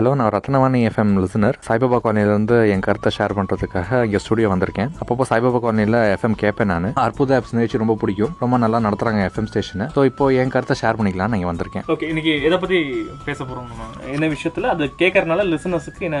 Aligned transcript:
Hello 0.00 0.12
நான் 0.18 0.30
Rathnavani 0.34 0.78
FM 0.88 1.10
listener 1.22 1.56
Saibaba 1.64 1.96
காலனிலேருந்து 2.04 2.56
என் 2.72 2.84
கருத்தை 2.84 3.10
ஷேர் 3.16 3.32
பண்ணுறதுக்காக 3.38 3.98
இங்கே 4.04 4.20
ஸ்டுடியோ 4.24 4.48
வந்திருக்கேன். 4.52 4.90
அப்பப்போ 5.00 5.24
சாய்பாபா 5.30 5.58
காலனியில் 5.64 5.96
எஃப்எம் 6.12 6.36
கேட்பேன் 6.42 6.70
நான். 6.72 6.86
அற்புத 7.02 7.34
ஆப்ஸ் 7.38 7.52
நிகழ்ச்சி 7.56 7.80
ரொம்ப 7.82 7.94
பிடிக்கும். 8.02 8.32
ரொம்ப 8.42 8.58
நல்லா 8.62 8.78
நடத்துகிறாங்க 8.84 9.22
எஃப்எம் 9.30 9.48
ஸ்டேஷனை 9.50 9.86
ஸோ 9.96 10.02
இப்போ 10.10 10.26
என் 10.42 10.52
கருத்தை 10.54 10.76
ஷேர் 10.82 10.98
பண்ணிக்கலாம் 11.00 11.32
நான் 11.32 11.44
வந்திருக்கேன். 11.50 11.84
ஓகே 11.94 12.06
இன்னைக்கு 12.12 12.32
எதை 12.48 12.58
பத்தி 12.62 12.78
பேச 13.26 13.38
போறோம் 13.50 13.66
நம்ம? 13.72 13.88
என்ன 14.14 14.30
விஷயத்துல? 14.36 14.70
அது 14.76 14.88
கேட்கறதுனால 15.02 15.44
லிசனர்ஸுக்கு 15.52 16.06
என்ன 16.08 16.20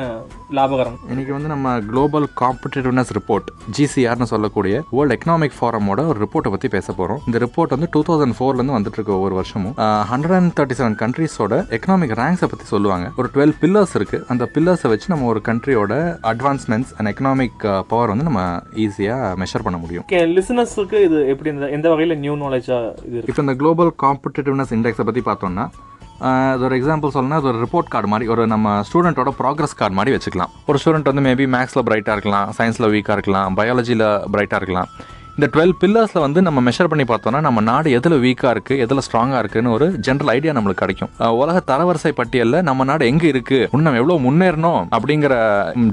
லாபகரம்? 0.58 0.98
இன்னைக்கு 1.14 1.34
வந்து 1.36 1.52
நம்ம 1.54 1.72
குளோபல் 1.92 2.28
காம்படிட்டிவ்னஸ் 2.42 3.14
ரிப்போர்ட் 3.20 3.48
ஜிசிஆர்னு 3.78 4.30
சொல்லக்கூடிய 4.34 4.82
வேர்ல்ட் 4.98 5.16
எக்கனாமிக் 5.18 5.56
ஃபாரமோட 5.60 6.06
ஒரு 6.10 6.20
ரிப்போர்ட்டை 6.26 6.54
பற்றி 6.56 6.70
பேச 6.76 6.88
போகிறோம் 7.00 7.22
இந்த 7.30 7.42
ரிப்போர்ட் 7.46 7.74
வந்து 7.76 7.90
டூ 7.96 8.04
தௌசண்ட் 8.10 8.38
ஃபோர்லேருந்து 8.40 8.76
வந்துட்டு 8.78 9.00
இருக்கு 9.00 9.16
ஒவ்வொரு 9.18 9.40
வருஷமும். 9.40 9.74
ஹண்ட்ரட் 10.12 10.38
அண்ட் 10.40 10.54
தேர்ட்டி 10.60 10.78
செவன் 10.82 11.00
கண்ட்ரீஸோட 11.04 11.62
எக்கனாமிக் 11.78 12.16
ரேங்க்ஸை 12.22 12.50
பற்றி 12.54 12.68
சொல்லுவாங்க. 12.74 13.08
ஒரு 13.20 13.30
டுவெல் 13.34 13.56
பில்லர்ஸ் 13.70 13.94
இருக்கு. 13.94 14.18
அந்த 14.32 14.44
பில்லர்ஸை 14.54 14.88
வச்சு 14.92 15.06
நம்ம 15.08 15.26
ஒரு 15.32 15.40
கண்ட்ரியோட 15.48 15.94
அட்வான்ஸ்மெண்ட்ஸ் 16.30 16.92
அண்ட் 16.96 17.08
எக்கனாமிக் 17.10 17.60
பவர் 17.90 18.10
வந்து 18.12 18.24
நம்ம 18.28 18.40
ஈஸியாக 18.84 19.28
மெஷர் 19.42 19.64
பண்ண 19.66 19.78
முடியும். 19.82 20.04
லிசனர்ஸுக்கு 20.36 20.98
இது 21.08 21.18
எப்படி 21.32 21.50
எந்த 21.76 21.86
வகையில 21.92 22.16
நியூ 22.24 22.34
நாலேஜா 22.42 22.78
இது 23.08 23.22
இப்போ 23.30 23.42
இந்த 23.42 23.54
குளோபல் 23.60 23.92
காம்படிட்டிவ்னஸ் 24.04 24.74
இண்டெக்ஸை 24.78 25.06
பற்றி 25.10 25.22
பார்த்தோம்னா 25.30 25.66
ஆஹ் 26.28 26.54
இது 26.54 26.64
ஒரு 26.68 26.76
எக்ஸாம்பிள் 26.78 27.14
சொல்லணும்னா 27.14 27.38
இது 27.40 27.50
ஒரு 27.52 27.60
ரிப்போர்ட் 27.64 27.92
கார்டு 27.92 28.08
மாதிரி 28.12 28.30
ஒரு 28.34 28.42
நம்ம 28.46 28.72
ஸ்டூடெண்ட்டோட 28.88 29.30
ப்ராக்ரஸ் 29.38 29.78
கார்டு 29.80 29.98
மாதிரி 29.98 30.16
வச்சுக்கலாம். 30.16 30.50
ஒரு 30.66 30.78
ஸ்டூடெண்ட் 30.82 31.10
வந்து 31.10 31.24
மேபி 31.28 31.46
மேக்ஸில் 31.54 31.86
பிரைட்டாக 31.88 32.16
இருக்கலாம் 32.18 32.50
சயின்ஸில் 32.58 32.90
வீக்காக 32.94 33.16
இருக்கலாம் 33.18 33.56
பயாலஜியில் 33.60 34.06
பிரைட்டாக 34.34 34.60
இருக்கலாம். 34.62 34.90
இந்த 35.36 35.46
டுவெல் 35.54 35.74
பில்லர்ஸில் 35.80 36.22
வந்து 36.24 36.40
நம்ம 36.46 36.58
மெஷர் 36.66 36.88
பண்ணி 36.92 37.04
பார்த்தோம்னா 37.10 37.40
நம்ம 37.46 37.60
நாடு 37.68 37.88
எதில் 37.98 38.16
வீக்காக 38.24 38.50
இருக்குது 38.54 38.80
எதில் 38.84 39.02
ஸ்ட்ராங்காக 39.06 39.40
இருக்குதுன்னு 39.42 39.72
ஒரு 39.76 39.86
ஜென்ரல் 40.06 40.30
ஐடியா 40.34 40.52
நம்மளுக்கு 40.56 40.82
கிடைக்கும். 40.82 41.10
உலக 41.42 41.62
தரவரிசை 41.70 42.12
பட்டியலில் 42.18 42.58
நம்ம 42.68 42.84
நாடு 42.90 43.04
எங்கே 43.12 43.28
இருக்குது 43.32 43.68
இன்னும் 43.76 43.98
எவ்வளோ 44.00 44.16
முன்னேறணும் 44.26 44.80
அப்படிங்கிற 44.96 45.34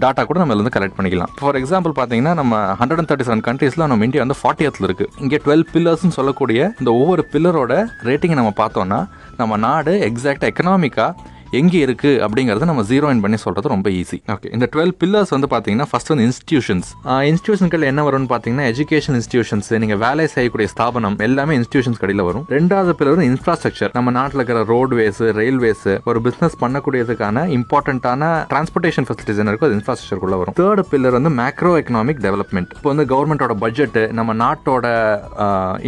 டாட்டா 0.03 0.25
கூட 0.29 0.39
நம்ம 0.41 0.53
இதுல 0.55 0.63
இருந்து 0.63 0.75
கலெக்ட் 0.77 0.97
பண்ணிக்கலாம். 0.99 1.31
ஃபார் 1.41 1.59
எக்ஸாம்பிள் 1.61 1.95
பார்த்தீங்கன்னா 1.99 2.33
நம்ம 2.41 2.61
ஹண்ட்ரட் 2.81 3.01
அண்ட் 3.03 3.11
தேர்ட்டி 3.11 3.27
செவன் 3.29 3.45
கண்ட்ரீஸில் 3.49 3.87
நம்ம 3.91 4.09
இந்தியா 4.09 4.23
வந்து 4.25 4.39
ஃபார்ட்டியத்தில் 4.41 4.87
இருக்குது 4.89 5.11
இங்கே 5.23 5.39
டுவெல் 5.45 5.65
பில்லர்ஸ்னு 5.73 6.17
சொல்லக்கூடிய 6.19 6.59
இந்த 6.81 6.91
ஒவ்வொரு 7.01 7.25
பில்லரோட 7.33 7.73
ரேட்டிங்கை 8.09 8.39
நம்ம 8.41 8.53
பார்த்தோம்னா 8.63 8.99
நம்ம 9.41 9.57
நாடு 9.67 9.95
எக்ஸாக்டாக 10.09 10.51
எக்கனாமிக்காக 10.53 11.11
எங்கே 11.59 11.79
இருக்குது 11.85 12.19
அப்படிங்கிறத 12.25 12.65
நம்ம 12.69 12.83
ஜீரோ 12.91 13.09
இன் 13.15 13.21
பண்ணி 13.25 13.37
சொல்கிறது 13.43 13.73
ரொம்ப 13.73 13.89
ஈஸி 13.99 14.17
ஓகே 14.33 14.47
இந்த 14.55 14.65
டுவெல் 14.73 14.93
பில்லர்ஸ் 15.01 15.31
வந்து 15.35 15.47
பார்த்தீங்கன்னா 15.53 15.87
ஃபஸ்ட் 15.91 16.11
வந்து 16.13 16.25
இன்ஸ்டியூஷன்ஸ் 16.29 16.89
இன்ஸ்டியூஷன்கள் 17.31 17.83
என்ன 17.91 18.03
வரும்னு 18.07 18.29
பார்த்தீங்கன்னா 18.33 18.65
எஜுகேஷன் 18.71 19.17
இன்ஸ்டியூஷன்ஸ் 19.19 19.69
நீங்கள் 19.83 20.01
வேலை 20.05 20.27
செய்யக்கூடிய 20.35 20.67
ஸ்தாபனம் 20.73 21.17
எல்லாமே 21.27 21.55
இன்ஸ்டியூஷன்ஸ் 21.59 21.99
கடையில் 22.01 22.23
வரும். 22.29 22.45
ரெண்டாவது 22.57 22.93
பில்லர் 22.99 23.15
வந்து 23.15 23.29
இன்ஃப்ராஸ்ட்ரக்சர் 23.33 23.91
நம்ம 23.97 24.11
நாட்டில் 24.17 24.39
இருக்கிற 24.39 24.61
ரோட்வேஸ் 24.73 25.21
ரயில்வேஸ் 25.39 25.85
ஒரு 26.09 26.21
பிஸ்னஸ் 26.27 26.57
பண்ணக்கூடியதுக்கான 26.63 27.45
இம்பார்ட்டண்ட்டான 27.57 28.31
டிரான்ஸ்போர்டேஷன் 28.51 29.07
ஃபெசிலிட்டிஸ் 29.09 29.41
என்ன 29.43 29.53
இருக்கோ 29.53 29.67
அது 29.69 29.77
இன்ஃப்ராஸ்ட்ரக்சருக்குள்ள 29.79 30.37
வரும். 30.41 30.55
தேர்ட் 30.61 30.83
பில்லர் 30.91 31.17
வந்து 31.19 31.33
மேக்ரோ 31.41 31.73
எக்கனாமிக் 31.81 32.21
டெவலப்மெண்ட் 32.27 32.71
இப்போ 32.77 32.89
வந்து 32.93 33.07
கவர்மெண்டோட 33.13 33.55
பட்ஜெட் 33.63 33.99
நம்ம 34.19 34.33
நாட்டோட 34.43 34.85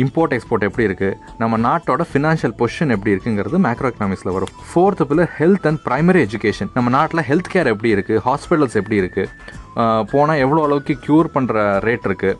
இம்போர்ட் 0.04 0.36
எக்ஸ்போர்ட் 0.38 0.68
எப்படி 0.70 0.88
இருக்குது 0.90 1.16
நம்ம 1.44 1.58
நாட்டோட 1.68 2.06
ஃபினான்ஷியல் 2.12 2.56
பொசிஷன் 2.62 2.94
எப்படி 2.96 3.14
இருக்குங்கிறது 3.16 3.60
மேக்ரோ 3.68 3.90
எக்கனாமிக்ஸில் 3.92 4.34
வரும். 4.38 4.54
Fourth 4.72 5.04
pillar 5.10 5.32
health 5.40 5.48
health 5.50 5.68
and 5.68 5.80
primary 5.86 6.20
education 6.26 6.70
நம்ம 6.74 6.90
நாட்டில் 6.96 7.22
ஹெல்த் 7.30 7.50
கேர் 7.54 7.70
எப்படி 7.72 7.90
இருக்கு? 7.90 8.16
ஹாஸ்பிட்டல்ஸ் 8.26 8.76
எப்படி 8.80 8.96
இருக்கு? 8.96 9.24
போனால் 10.12 10.42
எவ்வளோ 10.46 10.62
அளவுக்கு 10.68 10.94
க்யூர் 11.06 11.28
பண்ணுற 11.36 11.64
ரேட் 11.88 12.06
இருக்கு? 12.10 12.32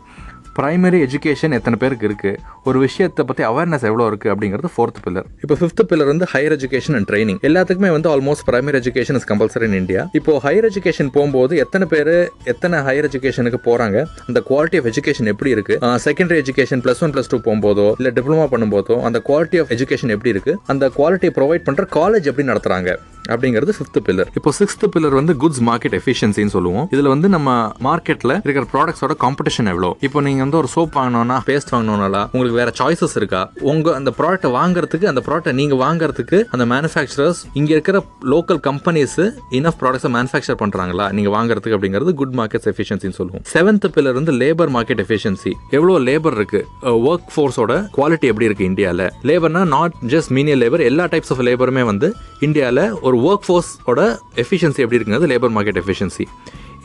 ப்ரைமரி 0.56 0.98
எஜுகேஷன் 1.04 1.54
எத்தனை 1.56 1.76
பேருக்கு 1.80 2.06
இருக்குது 2.08 2.38
ஒரு 2.68 2.78
விஷயத்தை 2.78 3.22
பற்றி 3.24 3.42
அவேர்னஸ் 3.48 3.84
எவ்வளோ 3.90 4.06
இருக்குது 4.10 4.32
அப்படிங்கிறது 4.32 4.70
ஃபோர்த் 4.74 5.00
பில்லர் 5.04 5.26
இப்போ 5.42 5.56
ஃபிஃப்த் 5.60 5.82
பில்லர் 5.90 6.10
வந்து 6.10 6.26
ஹையர் 6.32 6.54
எஜுகேஷன் 6.56 6.96
அண்ட் 6.98 7.08
ட்ரைனிங் 7.10 7.40
எல்லாத்துக்குமே 7.48 7.90
வந்து 7.90 8.08
almost 8.12 8.46
primary 8.48 8.78
education 8.80 9.18
is 9.20 9.28
compulsory 9.30 9.68
in 9.70 9.78
India 9.80 10.02
இப்போ 10.20 10.34
ஹையர் 10.44 10.68
எஜுகேஷன் 10.70 11.10
போகும்போது 11.10 11.56
எத்தனை 11.64 11.86
பேர் 11.86 12.12
எத்தனை 12.46 12.78
ஹையர் 12.88 13.08
எஜுகேஷனுக்கு 13.10 13.60
போகிறாங்க 13.66 13.98
அந்த 14.26 14.42
குவாலிட்டி 14.50 14.80
ஆஃப் 14.80 14.90
எஜுகேஷன் 14.92 15.30
எப்படி 15.34 15.52
இருக்குது 15.56 15.96
secondary 16.04 16.40
education 16.44 16.82
plus 16.86 17.02
one 17.06 17.14
plus 17.16 17.32
two 17.32 17.40
போகும்போதோ 17.40 17.88
இல்லை 17.98 18.12
டிப்ளமா 18.16 18.48
பண்ணும்போதோ 18.52 18.98
அந்த 19.08 19.20
குவாலிட்டி 19.28 19.60
ஆஃப் 19.62 19.72
எஜுகேஷன் 19.72 20.14
எப்படி 20.16 20.34
இருக்குது 20.34 20.58
அந்த 20.68 20.90
குவாலிட்டியை 20.96 21.34
ப்ரொவைட் 21.38 21.66
பண்ணுற 21.68 21.86
காலேஜ் 21.96 22.28
எப்படி 22.30 22.46
நடத்துகிறாங்க 22.50 22.92
அப்படிங்கிறது 23.34 23.74
ஃபிஃப்த் 23.78 23.98
பில்லர் 24.06 24.30
இப்போ 24.38 24.52
சிக்ஸ்த் 24.58 24.86
பில்லர் 24.94 25.16
வந்து 25.20 25.34
குட்ஸ் 25.42 25.62
மார்க்கெட் 25.68 25.96
எஃபிஷியன்சின்னு 26.00 26.54
சொல்லுவோம். 26.56 26.86
இதுல 26.94 27.08
வந்து 27.14 27.28
நம்ம 27.36 27.48
மார்க்கெட்ல 27.88 28.32
இருக்கிற 28.46 28.64
ப்ராடக்ட்ஸோட 28.74 29.16
காம்படிஷன் 29.24 29.70
எவ்வளோ? 29.72 29.90
இப்போ 30.06 30.20
நீங்க 30.26 30.42
வந்து 30.46 30.58
ஒரு 30.62 30.68
சோப் 30.74 30.96
வாங்கணும்னா 30.98 31.38
பேஸ்ட் 31.50 31.72
வாங்கணும்னால 31.74 32.22
உங்களுக்கு 32.32 32.58
வேற 32.60 32.72
சாய்ஸஸ் 32.80 33.16
இருக்கா? 33.20 33.42
உங்க 33.72 33.94
அந்த 33.98 34.12
ப்ராடக்ட்டை 34.18 34.50
வாங்குறதுக்கு 34.58 35.08
அந்த 35.12 35.22
ப்ராடக்ட்டை 35.26 35.52
நீங்க 35.60 35.74
வாங்குறதுக்கு 35.84 36.40
அந்த 36.50 36.66
மேனுஃபேக்சரர்ஸ் 36.74 37.40
இங்க 37.60 37.70
இருக்கிற 37.76 38.04
லோக்கல் 38.34 38.60
கம்பெனிஸ் 38.68 39.18
இனஃப் 39.58 39.78
ப்ராடக்ட்ஸை 39.82 40.12
மேனுஃபேக்சர் 40.16 40.60
பண்றாங்களா? 40.62 41.06
நீங்க 41.18 41.30
வாங்குறதுக்கு 41.36 41.76
அப்படிங்கிறது 41.78 42.14
குட் 42.22 42.36
மார்க்கெட் 42.40 42.68
எஃபிஷியன்சின்னு 42.72 43.18
சொல்லுவோம். 43.20 43.44
செவன்த் 43.54 43.88
பில்லர் 43.96 44.18
வந்து 44.20 44.32
லேபர் 44.42 44.72
மார்க்கெட் 44.76 45.02
எஃபிஷியன்சி 45.04 45.52
எவ்வளோ 45.78 45.98
லேபர் 46.08 46.36
இருக்கு? 46.40 46.62
ஒர்க் 47.10 47.28
ஃபோர்ஸோட 47.34 47.72
குவாலிட்டி 47.96 48.26
எப்படி 48.32 48.48
இருக்கு 48.50 48.64
இந்தியாவில் 48.64 49.06
லேபர்னா 49.30 49.64
நாட் 49.76 49.94
ஜஸ்ட் 50.14 50.32
மீனியல் 50.38 50.62
லேபர் 50.64 50.84
எல்லா 50.90 51.04
டைப்ஸ் 51.14 51.32
ஆஃப் 51.34 51.42
லேபருமே 51.48 51.84
வந்து 51.90 52.10
இந்தியாவில் 52.40 52.84
ஒரு 53.06 53.16
ஒர்க் 53.28 53.46
ஃபோர்ஸோட 53.46 54.00
எஃபிஷியன்சி 54.42 54.82
எப்படி 54.84 54.98
இருக்குங்கிறது 54.98 55.30
labour 55.32 55.54
market 55.56 55.80
efficiency 55.80 56.24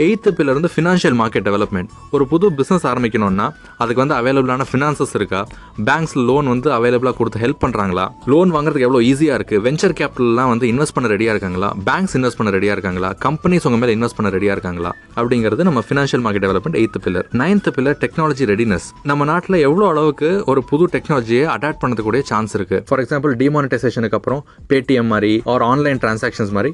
eighth 0.04 0.30
pillar 0.38 0.58
வந்து 0.58 0.70
ஃபினான்ஷியல் 0.74 1.16
மார்க்கெட் 1.20 1.46
டெவலப்மெண்ட் 1.48 1.92
ஒரு 2.16 2.24
புது 2.32 2.46
பிஸ்னஸ் 2.58 2.86
ஆரம்பிக்கணும்னா 2.90 3.46
அதுக்கு 3.82 4.02
வந்து 4.02 4.16
அவைலபிளான 4.18 4.66
ஃபினான்சஸ் 4.70 5.14
இருக்கா? 5.20 5.42
பேங்க்ஸ் 5.88 6.16
லோன் 6.30 6.48
வந்து 6.54 6.70
அவைலபிளாக 6.78 7.16
கொடுத்து 7.20 7.40
ஹெல்ப் 7.44 7.62
பண்ணுறாங்களா 7.64 8.06
லோன் 8.32 8.50
வாங்குறதுக்கு 8.56 8.88
எவ்வளோ 8.88 9.02
ஈஸியாக 9.12 9.38
இருக்குது 9.40 9.62
வெஞ்சர் 9.68 9.96
கேபிட்டல்லாம் 10.00 10.50
வந்து 10.54 10.66
இன்வெஸ்ட் 10.72 10.96
பண்ண 10.98 11.10
ரெடியாக 11.14 11.36
இருக்காங்களா? 11.36 11.70
பேங்க்ஸ் 11.90 12.16
இன்வெஸ்ட் 12.20 12.40
பண்ண 12.40 12.52
ரெடியாக 12.58 12.76
இருக்காங்களா? 12.78 13.12
கம்பெனிஸ் 13.26 13.68
உங்கள் 13.70 13.82
மேலே 13.84 13.96
இன்வெஸ்ட் 13.98 14.18
பண்ண 14.18 14.32
ரெடியாக 14.38 14.56
இருக்காங்களா? 14.58 14.92
அப்படிங்கிறது 15.20 15.68
நம்ம 15.70 15.84
financial 15.88 16.24
market 16.26 16.46
development 16.48 16.80
eighth 16.82 17.02
pillar 17.06 17.30
ninth 17.44 17.72
pillar 17.78 17.98
technology 18.04 18.48
readiness 18.52 18.88
நம்ம 19.12 19.30
நாட்டில் 19.32 19.60
எவ்வளோ 19.70 19.88
அளவுக்கு 19.94 20.32
ஒரு 20.54 20.64
புது 20.72 20.88
டெக்னாலஜியை 20.98 21.46
அடாப்ட் 21.56 21.82
பண்ணதுக்கூடிய 21.86 22.24
சான்ஸ் 22.32 22.56
இருக்குது 22.60 22.84
ஃபார் 22.90 23.04
எக்ஸாம்பிள் 23.06 23.34
டிமானிட்டைசேஷனுக்கு 23.44 24.20
அப்புறம் 24.20 24.44
பேடிஎம் 24.74 25.10
மாதிரி 25.16 25.34
ஆர் 25.56 25.66
ஆன்லைன் 25.72 26.02
டிரான்சாக்ஷன்ஸ் 26.06 26.54
மாதிரி 26.60 26.74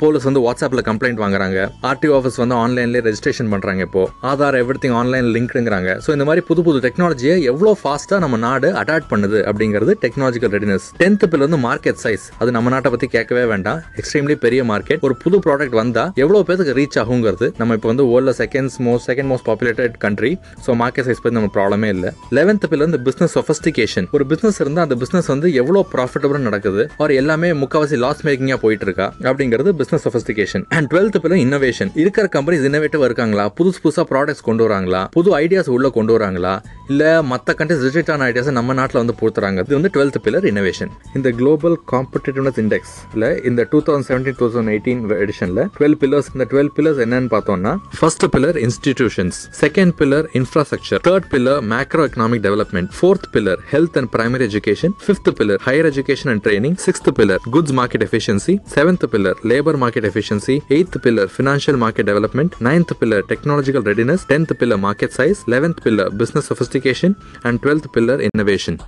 போலீஸ் 0.00 0.26
வந்து 0.30 0.40
வாட்ஸ்அப்பில் 0.46 0.84
கம்ப்ளைண்ட் 0.88 1.20
வாங்குறாங்க. 1.22 1.60
ஆர்டிஓ 1.90 2.12
ஆஃபீஸ் 2.18 2.36
வந்து 2.46 2.58
ஆன்லைன்லேயே 2.64 3.04
ரெஜிஸ்ட்ரேஷன் 3.08 3.50
பண்ணுறாங்க 3.52 3.82
இப்போ. 3.88 4.02
ஆதார் 4.30 4.58
எவ்ரி 4.62 4.78
திங் 4.82 4.96
ஆன்லைன் 5.00 5.28
லிங்க்டுங்கிறாங்க 5.36 5.90
ஸோ 6.04 6.10
இந்த 6.16 6.24
மாதிரி 6.28 6.42
புது 6.48 6.60
புது 6.66 6.78
டெக்னாலஜியை 6.86 7.36
எவ்வளோ 7.52 7.72
ஃபாஸ்ட்டாக 7.82 8.20
நம்ம 8.24 8.36
நாடு 8.46 8.68
அடாப்ட் 8.82 9.10
பண்ணுது 9.12 9.38
அப்படிங்கிறது 9.50 9.92
டெக்னாலஜிக்கல் 10.04 10.52
ரெடினஸ் 10.56 10.86
டென்த் 11.02 11.24
பில் 11.32 11.44
வந்து 11.46 11.58
மார்க்கெட் 11.66 12.00
சைஸ் 12.04 12.24
அது 12.40 12.50
நம்ம 12.56 12.70
நாட்டை 12.74 12.90
பற்றி 12.94 13.08
கேட்கவே 13.14 13.44
வேண்டாம். 13.52 13.78
எக்ஸ்ட்ரீம்லி 14.00 14.36
பெரிய 14.44 14.60
மார்க்கெட் 14.70 15.04
ஒரு 15.08 15.16
புது 15.24 15.36
ப்ராடக்ட் 15.46 15.76
வந்தால் 15.80 16.10
எவ்வளோ 16.24 16.40
பேருக்கு 16.48 16.74
ரீச் 16.80 16.98
ஆகுங்கிறது 17.02 17.48
நம்ம 17.60 17.74
இப்போ 17.78 17.88
வந்து 17.92 18.06
வேர்ல்டில் 18.10 18.36
seconds 18.40 18.78
most 18.86 19.08
second 19.10 19.30
most 19.32 19.46
populated 19.50 19.96
country 20.04 20.32
so 20.66 20.76
market 20.82 21.08
size 21.08 21.22
பற்றி 21.24 21.36
நம்ம 21.38 21.50
ப்ராப்ளமே 21.56 21.90
இல்லை. 21.96 22.10
லெவன்த் 22.38 22.66
பில் 22.72 22.84
வந்து 22.86 23.00
பிஸ்னஸ் 23.08 23.34
சொஃபஸ்டிகேஷன் 23.38 24.08
ஒரு 24.16 24.26
பிஸ்னஸ் 24.32 24.60
இருந்தால் 24.64 24.86
அந்த 24.88 24.98
பிஸ்னஸ் 25.02 25.30
வந்து 25.34 25.48
எவ்வளோ 25.62 25.82
ப்ராஃபிட்டபிள் 25.94 26.46
நடக்குது 26.48 26.82
அவர் 27.00 27.14
எல்லாமே 27.20 27.50
முக்கால்வாசி 27.62 27.98
லாஸ் 28.04 28.22
மேக்கிங்காக 28.28 28.60
போயிட்டு 28.64 28.86
இருக்கா 28.88 29.06
அப்படிங்கிறது 29.30 29.72
business 29.80 30.04
sophistication 30.06 30.64
and 30.76 30.88
twelfth 30.92 31.18
pill 31.24 31.36
innovation 31.44 31.90
இருக்கிற 32.02 32.26
கம்பெனிஸ் 32.36 32.64
இன்னோவேட்டிவ் 32.68 33.04
இருக்காங்களா? 33.04 33.44
புதுசு 33.60 33.78
புதுசாக 33.84 34.06
ப்ராடக்ட்ஸ் 34.10 34.46
கொண்டு 34.48 34.68
வராங்களா? 34.68 35.02
புது 35.10 35.38
ஐடியாஸ் 35.38 35.68
உள்ள 35.68 35.88
கொண்டு 35.90 36.18
வராங்களா? 36.18 36.54
இல்லை 36.86 37.08
மற்ற 37.28 37.52
கண்ட்ரிஸ் 37.58 37.80
ரிஜெக்ட் 37.86 38.10
ஆன 38.12 38.26
ஐடியாஸை 38.26 38.52
நம்ம 38.56 38.74
நாட்டில் 38.78 38.98
வந்து 38.98 39.14
பொறுத்துறாங்க 39.20 39.60
இது 39.64 39.74
வந்து 39.76 39.90
டுவெல்த் 39.94 40.18
பில்லர் 40.24 40.44
இனோவேஷன் 40.50 40.90
இந்த 41.16 41.28
குளோபல் 41.38 41.74
காம்படிட்டிவ்னஸ் 41.92 42.58
இண்டெக்ஸ்ல 42.62 43.28
இந்த 43.48 43.62
two 43.72 43.78
thousand 43.86 44.06
seventeen 44.08 44.36
two 44.36 44.46
thousand 44.46 44.72
eighteen 44.72 45.00
எடிஷனில் 45.18 45.62
twelve 45.76 45.96
pillars 46.02 46.28
இந்த 46.32 46.44
டுவெல் 46.52 46.70
பில்லர்ஸ் 46.76 47.00
என்னன்னு 47.04 47.30
பார்த்தோம்னா 47.32 47.72
first 47.96 48.26
pillar 48.34 48.58
institutions 48.66 49.38
second 49.60 49.94
pillar 50.00 50.28
infrastructure 50.40 51.02
third 51.08 51.26
pillar 51.32 51.60
macro 51.72 52.04
economic 52.08 52.44
development 52.46 52.92
fourth 52.98 53.26
pillar 53.34 53.62
health 53.72 53.98
and 54.00 54.10
primary 54.14 54.46
education 54.48 54.94
fifth 55.02 55.32
pillar 55.38 55.60
higher 55.66 55.90
education 55.90 56.32
and 56.34 56.44
training 56.46 56.78
sixth 56.86 57.12
pillar 57.18 57.42
goods 57.54 57.76
market 57.80 58.06
efficiency 58.08 58.56
seventh 58.76 59.08
pillar 59.12 59.40
labour 59.52 59.80
market 59.82 60.08
efficiency 60.10 60.58
eighth 60.72 61.00
pillar 61.04 61.32
financial 61.34 61.80
market 61.82 62.10
development 62.10 62.56
ninth 62.66 62.96
pillar 63.02 63.26
technological 63.30 63.86
readiness 63.90 64.26
tenth 64.30 64.56
pillar 64.58 64.82
market 64.86 65.16
size 65.18 65.42
eleventh 65.50 65.82
pillar 65.84 66.12
business 66.18 66.50
sophistication 66.76 67.14
and 67.42 67.64
twelfth 67.64 67.84
pillar 67.94 68.28
innovation 68.36 68.78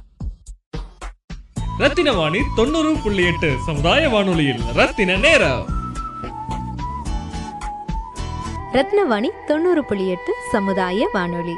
Rathina 1.79 2.13
Vani 2.13 2.39
தொண்ணூறு 2.57 2.97
புள்ளி 3.03 3.25
எட்டு 3.25 3.55
சமுதாய 3.67 4.09
வானொலியில். 4.09 4.61
ரத்தின 4.73 5.17
நேரம். 5.17 5.67
ரத்னவாணி 8.73 9.29
தொண்ணூறு 9.47 9.85
புள்ளி 9.85 10.09
எட்டு 10.09 10.33
சமுதாய 10.51 11.09
வானொலி. 11.13 11.55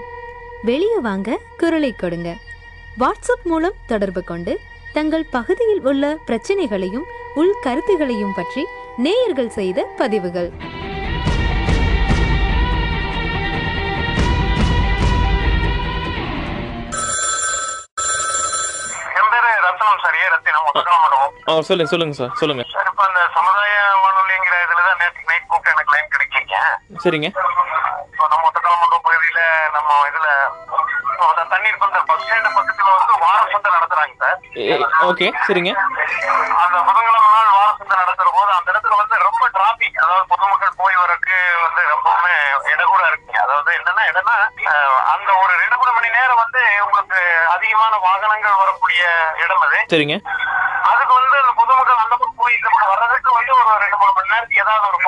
வெளியே 0.63 0.99
வாங்க 0.99 1.41
குரலை 1.57 1.93
கொடுங்க. 1.93 2.37
வாட்ஸ்அப் 3.01 3.45
மூலம் 3.45 3.73
தொடர்பு 3.87 4.25
கொண்டு 4.25 4.59
தங்கள் 4.93 5.27
பகுதியில் 5.31 5.81
உள்ள 5.83 6.19
பிரச்சனைகளையும் 6.27 7.05
உள் 7.35 7.55
கருத்துகளையும் 7.61 8.33
பற்றி 8.37 8.65
நேயர்கள் 8.97 9.51
செய்த 9.51 9.95
பதிவுகள். 9.97 10.53
ஆ 21.49 21.61
சொல்லுங்க 21.69 21.91
சொல்லுங்க 21.93 22.15
சார் 22.19 22.33
சொல்லுங்க. 22.41 22.63
சார் 22.73 22.89
இப்ப 22.91 23.03
அந்த 23.07 23.21
சமுதாய 23.37 23.75
வானொலிங்கிற 24.03 24.55
இதுல 24.65 24.81
தான் 24.89 25.01
நேற்று 25.01 25.29
நைட் 25.31 25.47
கூப்பிட்டு 25.47 25.75
எனக்கு 25.75 25.95
லைன் 25.95 26.13
கிடைச்சிங்க 26.13 26.57
சரிங்க. 27.05 27.29
இப்போ 28.11 28.27
நம்ம 28.31 28.47
ஒத்தக்கால 28.49 28.75
மண்டபம் 28.77 29.05
பகுதியில 29.07 29.43
நம்ம 29.77 29.91
இதுல 30.11 30.29
தண்ணீர் 31.53 31.81
பந்த 31.81 31.99
பஸ் 32.09 32.21
ஸ்டாண்ட் 32.23 32.49
பக்கத்துல 32.51 32.91
வந்து 32.93 33.15
வார 33.23 33.41
சந்தை 33.53 33.71
நடத்துறாங்க 33.75 34.15
சார். 34.21 34.39
ஓகே 35.09 35.27
சரிங்க. 35.47 35.71
அந்த 36.61 36.77
புதன்கிழமை 36.87 37.29
நாள் 37.29 37.57
வார 37.57 37.71
சந்தை 37.73 37.97
நடத்துற 38.01 38.29
போது 38.31 38.51
அந்த 38.57 38.69
இடத்துல 38.73 38.99
வந்து 39.01 39.17
ரொம்ப 39.25 39.45
டிராபிக் 39.57 40.01
அதாவது 40.03 40.25
பொதுமக்கள் 40.33 40.79
போய் 40.81 41.01
வரக்கு 41.03 41.35
வந்து 41.65 41.83
ரொம்பவுமே 41.93 42.35
இடகூட 42.73 43.03
இருக்குங்க. 43.11 43.39
அதாவது 43.45 43.71
என்னன்னா 43.79 44.37
அஹ், 44.71 44.99
அந்த 45.13 45.31
ஒரு 45.43 45.53
ரெண்டு 45.63 45.79
மூணு 45.81 45.93
மணி 45.97 46.11
நேரம் 46.17 46.41
வந்து 46.43 46.63
உங்களுக்கு 46.85 47.21
அதிகமான 47.55 47.93
வாகனங்கள் 48.07 48.61
வரக்கூடிய 48.63 49.03
இடம் 49.45 49.65
அது. 49.67 49.79
சரிங்க 49.93 50.17
அதுக்கு 50.91 51.13
வந்து 51.17 51.37
அந்த 51.41 51.53
பொதுமக்கள் 51.59 52.03
அந்த 52.03 52.15
பக்கம் 52.15 52.39
போய் 52.41 52.57
இந்த 52.57 52.69
பக்கம் 52.71 52.93
வர்றதுக்கு 52.93 53.31
வந்து 53.37 53.53
ஒரு 53.61 53.81
ரெண்டு 53.83 53.99
மூணு 54.01 54.13
மணி 54.13 54.33
நேரத்துக்கு 54.33 54.65
ஏதாவது 54.65 54.89
ஒரு 54.91 54.99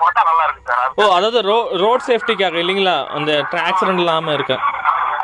கொடுத்தா 0.00 0.22
நல்லா 0.28 0.44
இருக்கு 0.46 0.68
சார். 0.70 0.90
ஓ 0.98 1.10
அதாவது 1.16 1.40
ரோ 1.48 1.56
ரோட் 1.82 2.06
சேஃப்டிக்காக 2.08 2.62
இல்லைங்களா? 2.62 2.96
அந்த 3.16 3.30
ஆக்சிடென்ட் 3.62 4.02
இல்லாமல் 4.02 4.36
இருக்க. 4.38 4.54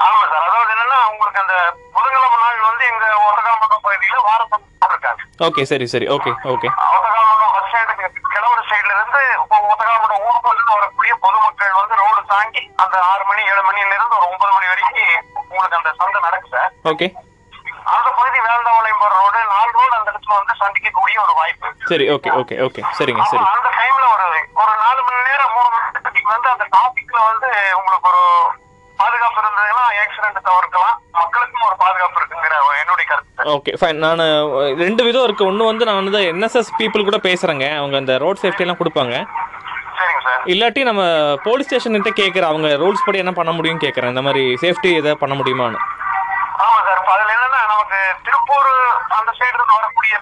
ஆமா 0.07 0.23
சார். 0.25 0.45
அதாவது 0.47 0.73
என்னன்னா 0.75 0.99
உங்களுக்கு 1.11 1.43
அந்த 1.45 1.57
புதன்கிழமை 1.95 2.39
நாள் 2.45 2.67
வந்து 2.69 2.85
எங்க 2.93 3.05
ஒத்தகாமட்டம் 3.27 3.85
பகுதியில 3.87 4.21
வாரத்தம் 4.29 4.65
போட்டிருக்காங்க 4.75 5.23
ஓகே 5.49 5.65
சரி 5.73 5.87
சரி. 5.95 6.09
Okay 6.17 6.33
okay. 6.55 6.69
ஒத்தகாமட்டம் 6.97 7.53
பஸ் 7.57 7.69
ஸ்டாண்டுக்கு 7.69 8.05
கிழவர 8.35 8.61
சைடுல 8.71 8.95
இருந்து 8.97 9.23
இப்போ 9.37 9.57
ஒத்தகாமட்டம் 9.73 10.25
ஊருக்குள்ள 10.27 10.57
இருந்து 10.57 10.77
வரக்கூடிய 10.77 11.15
பொதுமக்கள் 11.25 11.79
வந்து 11.81 12.01
ரோடு 12.03 12.23
தாங்கி 12.33 12.65
அந்த 12.85 12.97
ஆறு 13.11 13.25
மணி 13.31 13.43
ஏழு 13.53 13.63
மணில 13.69 13.93
இருந்து 13.93 14.19
ஒரு 14.19 14.27
ஒன்பது 14.31 14.53
மணி 14.57 14.73
வரைக்கும் 14.73 15.15
உங்களுக்கு 15.45 15.79
அந்த 15.81 15.93
சந்தை 16.01 16.19
நடக்கு 16.27 16.51
சார். 16.57 16.73
ஓகே. 16.93 17.09
அந்த 17.95 18.09
பகுதி 18.19 18.39
வேந்தாவளையம் 18.45 19.01
போற 19.01 19.13
ரோடு 19.17 19.41
நாலு 19.51 19.71
ரோடு 19.77 19.95
அந்த 19.97 20.09
இடத்துல 20.13 20.37
வந்து 20.39 20.55
சந்திக்கக்கூடிய 20.61 21.17
ஒரு 21.25 21.33
வாய்ப்பு. 21.39 21.69
சரி 21.91 22.05
ஓகே 22.15 22.31
ஓகே 22.41 22.57
ஓகே. 22.67 22.83
சரிங்க 22.99 23.25
சரி. 23.33 23.45
அந்த 23.51 23.69
டைம்ல 23.79 24.05
ஒரு 24.15 24.27
ஒரு 24.63 24.73
நாலு 24.83 25.01
மணி 25.07 25.21
நேரம் 25.29 25.53
மூணு 25.57 25.69
மணி 25.75 25.85
நேரத்துக்கு 25.89 26.33
வந்து 26.33 26.49
அந்த 26.55 26.65
டாபிக்ல 26.77 27.19
வந்து 27.25 27.43
உங்களுக்கு 27.79 28.09
ஒரு 28.11 28.23
பாதுகாப்பு 28.99 29.39
இருந்ததுன்னா 29.43 29.85
ஆக்சிடென்ட் 30.03 30.47
தவிர்க்கலாம். 30.49 30.97
மக்களுக்கும் 31.15 31.65
ஒரு 31.65 31.77
பாதுகாப்பு 31.79 32.19
இருக்குங்கிற 32.21 32.53
என்னுடைய 32.83 33.07
கருத்து. 33.09 33.49
ஓகே 33.55 33.73
ஃபைன் 33.81 34.03
நான் 34.05 34.23
ரெண்டு 34.83 35.03
விதம் 35.07 35.27
இருக்குது 35.27 35.49
ஒன்று 35.51 35.71
வந்து 35.71 35.89
நான் 35.89 36.01
வந்து 36.01 36.23
என்எஸ்எஸ் 36.31 36.71
பீப்புள் 36.79 37.09
கூட 37.09 37.19
பேசுகிறேங்க 37.25 37.67
அவங்க 37.79 37.97
அந்த 37.99 38.15
ரோட் 38.19 38.43
சேஃப்டிலாம் 38.43 38.81
கொடுப்பாங்க. 38.81 39.15
சரிங்க 39.99 40.23
சார். 40.25 40.41
இல்லாட்டி 40.53 40.81
நம்ம 40.85 41.03
போலீஸ் 41.45 41.69
ஸ்டேஷன்கிட்ட 41.69 42.13
கேட்குறேன் 42.15 42.51
அவங்க 42.51 42.69
ரூல்ஸ் 42.81 43.07
படி 43.07 43.23
என்ன 43.23 43.35
பண்ண 43.35 43.53
முடியும்னு 43.53 43.85
கேட்குறேன் 43.85 44.13
இந்த 44.15 44.25
மாதிரி 44.27 44.45
சேஃப்டி 44.63 44.91
எதாவது 44.95 45.21
பண்ண 45.21 45.35
முடியுமான்னு. 45.41 45.81
ஆமா 46.65 46.79
சார். 46.87 46.99
இப்ப 47.01 47.13
அதுல 47.15 47.35
என்னன்னா 47.37 47.61
நமக்கு 47.73 47.99
திருப்பூர் 48.27 48.71
அந்த 49.17 49.31
சைடு 49.39 49.55
இருந்து 49.55 49.79
வரக்கூடிய 49.79 50.13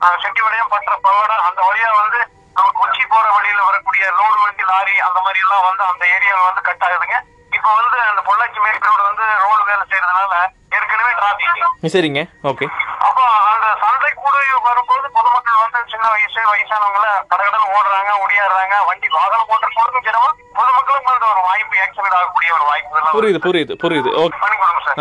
அஹ், 0.00 0.18
செட்டிவளையம் 0.22 0.72
பற்ற 0.72 0.92
பல்லடா 1.04 1.36
அந்த 1.48 1.60
வழியா 1.64 1.90
வந்து 1.98 2.20
நமக்கு 2.56 2.78
கொச்சி 2.80 3.02
போற 3.08 3.26
வழியில 3.34 3.60
வரக்கூடிய 3.66 4.04
வண்டி 4.16 4.49
லாரி 4.70 4.94
அந்த 5.08 5.18
மாதிரி 5.24 5.42
எல்லாம் 5.44 5.66
வந்து 5.68 5.84
அந்த 5.90 6.02
ஏரியாவில் 6.14 6.48
வந்து 6.48 6.66
கட் 6.68 6.86
ஆகுதுங்க. 6.88 7.18
இப்ப 7.56 7.68
வந்து 7.80 7.98
அந்த 8.10 8.20
பொள்ளாச்சி 8.26 8.58
மேற்கு 8.64 8.88
ரோடு 8.90 9.02
வந்து 9.10 9.24
ரோடு 9.44 9.62
வேலை 9.70 9.84
செய்யறதுனால 9.90 10.34
ஏற்கனவே 10.76 11.12
டிராபிக் 11.20 11.88
சரிங்க 11.94 12.20
ஓகே 12.50 12.66
அப்போ 13.06 13.22
அந்த 13.52 13.66
சந்தை 13.82 14.10
கூட 14.24 14.34
வரும்போது 14.66 15.06
பொதுமக்கள் 15.16 15.62
வந்து 15.62 15.78
சின்ன 15.92 16.04
வயசு 16.14 16.40
வயசானவங்கள 16.50 17.06
கடகடன்னு 17.32 17.72
ஓடுறாங்க 17.76 18.10
ஒடியாடுறாங்க 18.24 18.76
வண்டி 18.88 19.08
வாகனம் 19.16 19.50
ஓட்டுறவங்களுக்கும் 19.54 20.06
சிரமம் 20.08 20.38
பொதுமக்களுக்கும் 20.58 21.14
அந்த 21.14 21.26
ஒரு 21.32 21.42
வாய்ப்பு 21.48 21.82
ஆக்சிடென்ட் 21.84 22.16
ஆகக்கூடிய 22.20 22.50
ஒரு 22.58 22.64
வாய்ப்பு 22.70 23.16
புரியுது 23.16 23.40
புரியுது 23.46 23.74
புரியுது. 23.84 24.10
ஓகே 24.22 24.38
பண்ணி 24.44 24.56
கொடுங்க 24.62 24.80
சார். 24.86 24.98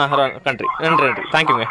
நன்றி 0.47 0.67
நன்றி 0.85 1.07
நன்றி. 1.07 1.25
தேங்க்யூங்க 1.35 1.65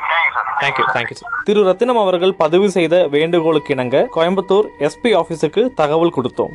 thank you 0.62 0.86
thank you 0.96 1.16
sir 1.20 1.34
திரு 1.48 1.66
ரத்தினம் 1.68 2.02
அவர்கள் 2.04 2.38
பதிவு 2.44 2.68
செய்த 2.78 2.96
வேண்டுகோளுக்கு 3.16 3.74
இணங்க 3.76 4.06
கோயம்புத்தூர் 4.16 4.68
எஸ்பி 4.88 5.12
ஆஃபீஸுக்கு 5.22 5.64
தகவல் 5.82 6.16
கொடுத்தோம். 6.18 6.54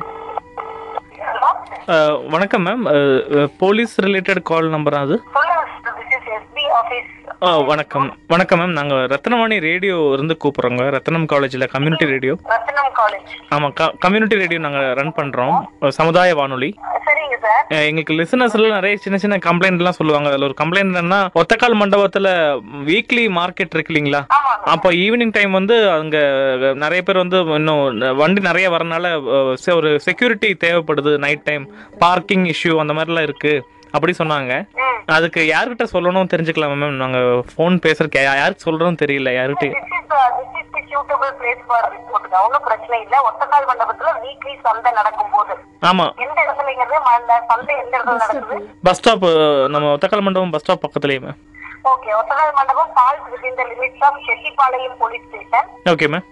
வணக்கம் 2.28 2.66
ma'am. 2.66 3.48
Police 3.58 4.00
related 4.00 4.42
call 4.42 4.68
number 4.68 4.94
அது? 4.94 5.22
ஆ, 7.42 7.56
வணக்கம். 7.56 8.16
வணக்கம் 8.28 8.60
மேம். 8.60 8.72
நாங்கள் 8.72 9.06
ரத்னவாணி 9.06 9.60
ரேடியோ 9.60 10.10
இருந்து 10.12 10.36
கூப்பிட்றோங்க. 10.44 10.98
ரத்னம் 10.98 11.26
காலேஜில் 11.26 11.66
கம்யூனிட்டி 11.66 12.04
ரேடியோ. 12.04 12.36
க 13.72 13.94
கம்யூனிட்டி 13.98 14.34
ரேடியோ 14.34 14.60
நாங்கள் 14.60 14.94
ரன் 14.94 15.12
பண்ணுறோம் 15.16 15.88
சமுதாய 15.88 16.34
வானொலி. 16.34 16.74
எங்களுக்கு 17.88 18.14
லிசனர்ஸ்ல 18.20 18.68
நிறைய 18.74 18.96
சின்ன 19.04 19.16
சின்ன 19.24 19.38
கம்ப்ளைண்ட்லாம் 19.46 19.98
சொல்லுவாங்க. 19.98 20.28
அதில் 20.30 20.46
ஒரு 20.48 20.56
கம்ப்ளைண்ட் 20.62 20.92
என்னன்னா 20.92 21.20
ஒத்தக்கால் 21.40 21.80
மண்டபத்தில் 21.82 22.30
வீக்லி 22.88 23.24
மார்க்கெட் 23.38 23.74
இருக்கு 23.76 23.92
இல்லைங்களா? 23.92 24.22
அப்போ 24.74 24.90
ஈவினிங் 25.04 25.34
டைம் 25.36 25.52
வந்து 25.58 25.76
அங்கே 25.98 26.22
நிறைய 26.84 27.02
பேர் 27.08 27.22
வந்து 27.22 27.40
இன்னும் 27.58 28.00
வண்டி 28.22 28.42
நிறைய 28.48 28.68
வரனால 28.76 29.12
ஒரு 29.78 29.92
செக்யூரிட்டி 30.08 30.50
தேவைப்படுது 30.66 31.14
நைட் 31.26 31.46
டைம் 31.50 31.66
பார்க்கிங் 32.04 32.46
இஷ்யூ 32.54 32.74
அந்த 32.84 32.94
மாதிரிலாம் 32.98 33.28
இருக்கு. 33.28 33.54
அப்படி 33.96 34.12
சொன்னாங்க. 34.18 34.52
அதுக்கு 35.16 35.40
யார்கிட்ட 35.54 35.84
சொல்லணும் 35.92 36.30
தெரிஞ்சுக்கலாம் 36.32 36.72
மேம் 36.82 37.02
நாங்கள் 37.02 37.42
ஃபோன் 37.50 37.76
பேசுறதுக்கு 37.84 38.22
யாருக்கு 38.28 38.66
சொல்றோம் 38.68 39.00
தெரியல 39.02 39.32
யார்கிட்ட 39.36 40.53
சூட்டபிள் 41.24 41.38
பிளேஸ் 41.40 41.62
ஃபார் 41.68 41.86
ரிப்போர்ட்டுங்க 41.94 42.38
ஒன்றும் 42.46 42.64
பிரச்சனை 42.66 42.96
இல்லை. 43.04 43.18
ஒத்தக்கால் 43.28 43.68
மண்டபத்துல 43.70 44.10
வீக்லி 44.24 44.54
சந்தை 44.66 44.90
நடக்கும்போது. 44.98 45.54
ஆமாம் 45.90 46.12
எந்த 46.24 46.36
இடத்துலங்கிறது 46.44 46.96
அந்த 47.14 47.32
சந்தை 47.50 47.74
எந்த 47.82 47.94
இடத்துல 47.98 48.18
நடக்குது? 48.22 48.56
பஸ் 48.86 49.00
ஸ்டாப் 49.00 49.26
நம்ம 49.74 49.92
ஒத்தக்கால் 49.94 50.26
மண்டபம் 50.26 50.54
பஸ் 50.54 50.64
ஸ்டாப் 50.64 50.84
பக்கத்துலேயே 50.84 51.22
ma'am 51.24 51.40
okay 51.92 52.10
Othakkal 52.18 52.56
Mandapam 52.58 52.92
falls 52.96 53.26
within 53.32 53.58
the 53.60 53.64
limits 53.72 54.04
of 54.08 54.20
Chettipalayam 54.28 54.98
police 55.02 55.26
station 55.28 55.68
okay 55.92 56.08
ma'am 56.14 56.26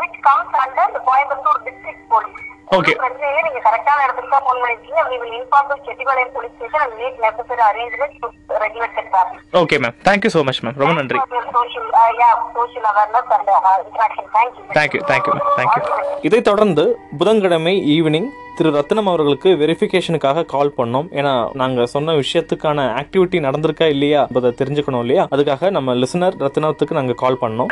which 0.00 0.20
comes 0.28 0.56
under 0.64 0.96
Coimbatore 1.10 1.62
district 1.66 2.06
police 2.14 2.46
Okay. 2.78 2.92
பிரச்சனை 2.98 3.28
இல்லை 3.30 3.40
நீங்க 3.46 3.60
கரெக்டான 3.66 4.02
இடத்துக்கு 4.04 4.30
தான் 4.34 4.44
ஃபோன் 4.46 4.60
பண்ணிருக்கீங்க. 4.62 5.00
We 5.10 5.16
will 5.22 5.32
inform 5.38 5.64
the 5.70 5.76
Chettipalayam 5.86 6.32
police 6.34 6.52
station 6.56 6.82
and 6.84 6.92
make 7.00 7.16
necessary 7.24 7.62
arrangements 7.68 8.16
to 8.22 8.28
regulate 8.64 8.92
the 8.98 9.04
traffic. 9.12 9.38
Okay 9.60 9.76
ma'am 9.84 9.96
thank you 10.08 10.30
so 10.34 10.42
much 10.48 10.60
ma'am 10.64 10.76
ரொம்ப 10.82 10.94
நன்றி. 10.98 11.18
social 11.56 11.86
uh, 12.00 12.10
yeah 12.20 12.34
social 12.58 12.84
awareness 12.92 13.26
and 13.36 13.48
uh, 13.56 13.74
interaction. 13.86 14.26
Thank 14.36 14.52
you 14.58 14.66
thank you 14.78 15.00
thank you 15.10 15.34
thank you 15.58 15.82
இதைத் 16.28 16.48
தொடர்ந்து 16.50 16.84
புதன்கிழமை 17.20 17.74
evening 17.96 18.30
திரு 18.58 18.70
ரத்னம் 18.78 19.08
அவர்களுக்கு 19.10 19.50
வெரிஃபிகேஷனுக்காக 19.62 20.46
கால் 20.54 20.74
பண்ணோம். 20.78 21.06
ஏன்னா 21.18 21.32
நாங்கள் 21.60 21.90
சொன்ன 21.94 22.14
விஷயத்துக்கான 22.22 22.78
ஆக்டிவிட்டி 23.02 23.38
நடந்திருக்கா 23.46 23.86
இல்லையா 23.94 24.22
அதை 24.38 24.50
தெரிஞ்சுக்கணும் 24.60 25.02
இல்லையா? 25.04 25.24
அதுக்காக 25.34 25.70
நம்ம 25.76 25.94
லிசனர் 26.02 26.36
ரத்னத்துக்கு 26.44 26.98
நாங்கள் 26.98 27.20
கால் 27.24 27.42
பண்ணோம். 27.44 27.70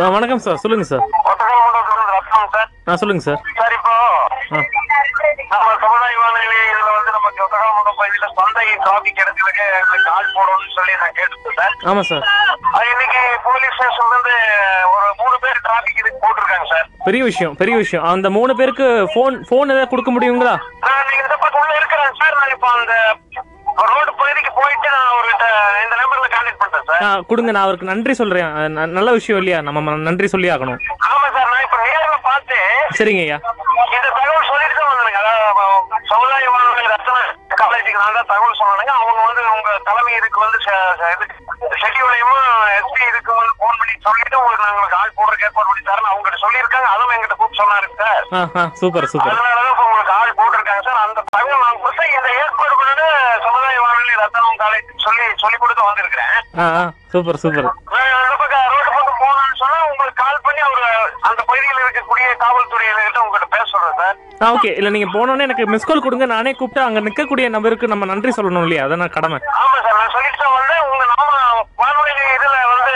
வணக்கம் 0.00 0.08
ஆ, 0.08 0.16
வணக்கம் 0.16 0.42
சார். 0.44 0.60
சொல்லுங்க 0.62 0.84
சார். 0.84 1.02
ஆ 2.88 2.94
சொல்லுங்க 3.00 3.22
சார். 3.24 3.40
சார் 3.58 3.72
இப்போ 3.76 3.94
நம்ம 5.50 5.66
சமுதாய 5.82 6.14
வானொலி 6.20 6.58
இதுல 6.70 6.88
வந்து 6.96 7.10
நமக்கு 7.16 7.42
ஒட்டகம் 7.44 7.74
மண்டபம் 7.76 7.98
பகுதியில 8.00 8.28
சந்தை 8.38 8.64
இடத்துக்கு 8.70 9.10
எங்களுக்கு 9.72 10.10
ஆள் 10.14 10.32
போடணும்னு 10.36 10.74
சொல்லி 10.78 10.94
நான் 11.02 11.14
கேட்டுருக்கேன் 11.18 11.58
சார். 11.60 11.74
ஆமாம் 11.90 12.08
சார். 12.10 12.24
இன்னைக்கு 12.92 13.20
போலீஸ் 13.46 13.74
ஸ்டேஷன்ல 13.76 14.14
இருந்து 14.14 14.36
ஒரு 14.94 15.06
மூணு 15.20 15.36
பேர் 15.44 15.62
டிராபிக் 15.66 16.00
இதுக்கு 16.02 16.22
போட்டிருக்காங்க 16.24 16.68
சார். 16.72 16.86
பெரிய 17.06 17.22
விஷயம் 17.30 17.56
பெரிய 17.62 17.76
விஷயம். 17.76 18.06
அந்த 18.12 18.30
மூணு 18.38 18.54
பேருக்கு 18.60 18.88
ஃபோன் 19.14 19.36
ஃபோன் 19.48 19.72
ஏதாவது 19.74 19.92
கொடுக்க 19.92 20.12
முடியுங்களா? 20.12 20.54
நீங்க 21.08 21.22
இந்த 21.24 21.38
பக்கம் 21.44 21.62
உள்ள 21.64 21.74
இருக்கிறேன் 21.80 22.18
சார். 22.22 22.38
நான் 22.40 22.54
இப்போ 22.56 22.70
அந்த 22.76 22.94
ரோடு 23.90 24.12
பகுதிக்கு 24.14 24.52
போயிட்டு 24.56 24.88
நான் 24.96 25.10
அவர்கிட்ட 25.12 25.46
இந்த 25.84 25.94
நம்பர்ல 26.00 26.29
சார். 26.88 27.24
கொடுங்க 27.30 27.50
நான் 27.50 27.62
அவருக்கு 27.62 27.90
நன்றி 27.92 28.14
சொல்கிறேன் 28.14 28.50
நல்ல 28.98 29.10
விஷயம் 29.18 29.40
இல்லையா? 29.40 29.60
நம்ம 29.68 29.96
நன்றி 30.08 30.28
சொல்லி 30.34 30.48
ஆகணும். 30.54 30.80
ஆமா 31.10 31.28
சார் 31.36 31.50
நான் 31.52 31.64
இப்ப 31.66 31.78
நேர்ல 31.84 32.16
பார்த்து 32.28 32.56
சரிங்க 32.98 33.22
ஐயா. 33.26 33.38
இந்த 33.96 34.08
தகவல் 34.18 34.48
சொல்லிட்டு 34.50 34.76
தான் 34.78 34.88
வந்தானுங்க. 34.90 35.20
அதாவது 35.22 36.08
சமுதாய 36.12 36.50
வானொலி 36.54 36.92
ரத்தன 36.94 37.18
காலேஜுக்கு 37.62 38.02
நான் 38.02 38.16
தான் 38.18 38.30
தகவல் 38.32 38.58
சொன்னானுங்க. 38.60 38.92
அவங்க 39.00 39.20
வந்து 39.28 39.42
உங்க 39.56 39.70
தலைமை 39.88 40.12
இதுக்கு 40.20 40.38
வந்து 40.44 40.58
செ- 40.66 40.94
செ- 41.00 41.12
இதுக்கு 41.16 41.36
செட்டிவளையமும் 41.82 42.46
எஸ்பி 42.78 43.02
இதுக்கு 43.10 43.32
வந்து 43.40 43.52
போன் 43.62 43.78
பண்ணி 43.80 43.94
சொல்லிட்டு 44.06 44.36
உங்களுக்கு 44.40 44.64
நாங்க 44.64 44.76
உங்களுக்கு 44.76 45.00
ஆள் 45.02 45.16
போடுறதுக்கு 45.18 45.46
ஏற்பாடு 45.48 45.68
பண்ணி 45.70 45.84
தரேன். 45.90 46.10
அவங்ககிட்ட 46.10 46.38
சொல்லியிருக்காங்க. 46.44 46.88
அதுவும் 46.94 47.14
எங்கிட்ட 47.16 47.36
கூப்பிட்டு 47.36 47.62
சொன்னாரு 47.62 47.88
சார். 48.00 48.24
Super 48.80 49.10
super. 49.12 49.32
அதனாலதான் 49.34 49.72
இப்ப 49.74 49.84
உங்களுக்கு 49.88 50.14
ஆள் 50.20 50.38
போட்டிருக்காங்க 50.40 50.82
சார். 50.88 51.02
அந்த 51.06 51.24
தகவல் 51.36 51.64
நான் 51.64 51.80
கொடுத்து 51.82 52.04
இதை 52.18 52.30
ஏற்பாடு 52.42 52.74
பண்ணிட்டு 52.80 53.06
சமுதாய 53.46 53.80
வானொலி 53.86 54.14
ரத்தனம் 54.22 54.60
காலேஜ் 54.64 54.90
சொல்லி 55.06 55.24
சொல்லி 55.42 55.58
கொடுத்து 55.62 55.88
வந்திருக்கிறேன். 55.88 56.29
Super 57.12 57.40
super. 57.42 57.66
அந்த 57.66 58.34
பக்கம் 58.40 58.64
ரோடு 58.72 58.90
பக்கம் 58.96 59.18
போகணும்னு 59.22 59.58
சொன்னா 59.60 59.78
உங்களுக்கு 59.90 60.18
கால் 60.22 60.40
பண்ணி 60.46 60.60
அவர் 60.68 60.86
அந்த 61.28 61.40
பகுதியில் 61.48 61.82
இருக்கக்கூடிய 61.84 62.26
காவல்துறையினர்கிட்ட 62.42 63.20
உங்ககிட்ட 63.24 63.48
பேச 63.54 63.64
சொல்றேன் 63.72 64.18
ஆ 64.42 64.50
ஓகே 64.56 64.70
இல்லை 64.78 64.90
நீங்கள் 64.94 65.14
போனோன்னே 65.16 65.46
எனக்கு 65.46 65.64
மிஸ் 65.72 65.88
கால் 65.88 66.04
கொடுங்க. 66.04 66.26
நானே 66.34 66.52
கூப்பிட்டு 66.58 66.86
அங்கே 66.86 67.00
நிற்கக்கூடிய 67.06 67.46
நபருக்கு 67.56 67.92
நம்ம 67.92 68.06
நன்றி 68.12 68.32
சொல்லணும் 68.38 68.64
இல்லையா? 68.66 68.84
அதான் 68.86 69.14
கடமை. 69.16 69.38
ஆமா 69.62 69.76
சார் 69.86 69.98
நான் 70.00 70.14
சொல்லிட்டு 70.16 70.40
தான் 70.42 70.54
வந்தேன். 70.56 70.82
உங்க 70.92 71.04
நம்ம 71.12 71.24
வானொலி 71.82 72.12
இதுல 72.36 72.56
வந்து 72.72 72.94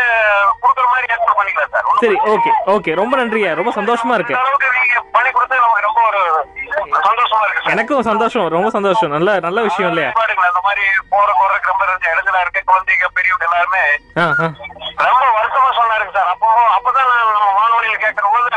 கொடுக்குற 0.63 0.87
மாதிரி 0.93 1.07
ஏற்பாடு 1.15 1.39
பண்ணிக்கலாம் 1.41 1.73
சார். 1.75 2.01
சரி 2.05 2.17
ஓகே 2.35 2.53
ஓகே 2.77 2.95
ரொம்ப 3.03 3.15
நன்றியா. 3.23 3.53
ரொம்ப 3.61 3.73
சந்தோஷமா 3.79 4.17
இருக்கு. 4.19 4.35
நீங்க 4.81 5.03
பண்ணி 5.17 5.31
கொடுத்தது 5.37 5.63
நமக்கு 5.65 5.87
ரொம்ப 5.89 6.01
ஒரு 6.11 6.23
சந்தோஷமா 7.09 7.45
இருக்கு 7.47 7.63
சார். 7.63 7.73
எனக்கும் 7.77 8.09
சந்தோஷம் 8.11 8.49
ரொம்ப 8.57 8.71
சந்தோஷம். 8.79 9.15
நல்ல 9.17 9.39
நல்ல 9.49 9.59
விஷயம் 9.69 9.91
இல்லையா? 9.93 10.11
இந்த 10.11 10.63
மாதிரி 10.69 10.85
போற 11.13 11.29
போறதுக்கு 11.41 11.71
ரொம்ப 11.73 11.85
இருந்த 11.89 12.07
இடத்துல 12.15 12.41
இருக்க 12.45 12.61
குழந்தைங்க 12.73 13.09
பெரியவங்க 13.19 13.47
எல்லாருமே 13.67 13.85
ரொம்ப 15.07 15.25
வருஷமா 15.37 15.71
சொன்னாருங்க 15.79 16.13
சார். 16.17 16.29
அப்போ 16.33 16.49
அப்பதான் 16.77 17.09
நம்ம 17.31 17.49
வானொலியில் 17.59 18.03
கேட்கிற 18.03 18.27
போது 18.27 18.49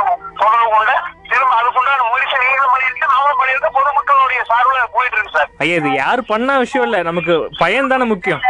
தொடர்பு 0.41 0.67
கொண்டு 0.73 0.95
திரும்ப 1.31 1.53
அதுக்குண்டான 1.59 2.05
முயற்சி 2.09 2.35
நீங்களும் 2.43 2.73
பண்ணிருக்கீங்க 2.73 3.09
நாமளும் 3.13 3.39
பண்ணிருக்க 3.41 3.69
பொதுமக்களுடைய 3.77 4.41
சார்பில் 4.49 4.93
போயிட்டு 4.95 5.17
இருக்கு 5.17 5.35
சார். 5.37 5.49
ஐயா 5.63 5.77
இது 5.81 5.89
யார் 5.95 6.21
பண்ண 6.31 6.57
விஷயம் 6.63 6.85
இல்லை. 6.87 6.99
நமக்கு 7.09 7.33
பயன் 7.61 7.91
தானே 7.93 8.07
முக்கியம். 8.13 8.43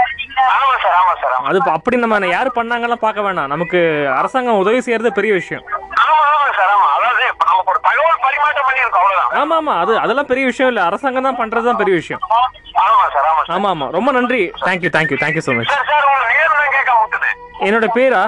ஆமா 0.54 0.76
சார் 0.84 0.98
ஆமா 1.00 1.14
சார் 1.22 1.34
ஆமா. 1.38 1.48
அது 1.52 1.76
அப்படி 1.78 1.98
நம்ம 2.04 2.28
யார் 2.30 2.58
பண்ணாங்கலாம் 2.60 3.04
பார்க்க 3.06 3.28
வேணாம். 3.28 3.52
நமக்கு 3.54 3.80
அரசாங்கம் 4.20 4.62
உதவி 4.64 4.82
செய்யறது 4.88 5.12
பெரிய 5.20 5.34
விஷயம். 5.40 5.64
ஆமா 6.04 6.24
ஆமா 6.34 6.50
சார் 6.60 6.72
ஆமா. 6.76 6.88
அதாவது 6.98 7.24
இப்ப 7.34 7.46
நமக்கு 7.52 7.72
ஒரு 7.74 7.82
தகவல் 7.88 8.22
பரிமாற்றம் 8.26 8.68
பண்ணியிருக்கோம் 8.70 9.04
அவ்வளவுதான். 9.04 9.34
ஆமா 9.42 9.58
ஆமா. 9.62 9.76
அது 9.84 9.94
அதெல்லாம் 10.04 10.30
பெரிய 10.32 10.46
விஷயம் 10.52 10.72
இல்லை. 10.74 10.84
அரசாங்கம் 10.90 11.28
தான் 11.30 11.40
பண்றது 11.42 11.70
தான் 11.70 11.82
பெரிய 11.84 11.96
விஷயம். 12.02 12.24
ஆமா 12.28 12.46
ஆமா 12.86 13.06
சார். 13.16 13.26
ஆமா 13.56 13.70
ஆமா. 13.74 13.86
ரொம்ப 13.96 14.10
நன்றி. 14.18 14.42
Thank you 14.66 14.92
thank you 14.96 15.20
thank you 15.24 15.44
so 15.46 15.54
much 15.58 15.74
என்னோட 17.62 17.88
பேரா? 17.96 18.24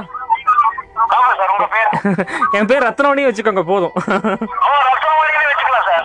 என் 2.57 2.67
பேர் 2.67 2.85
ரத்னவணி 2.85 3.21
வச்சுக்கோங்க 3.25 3.63
போதும். 3.63 3.93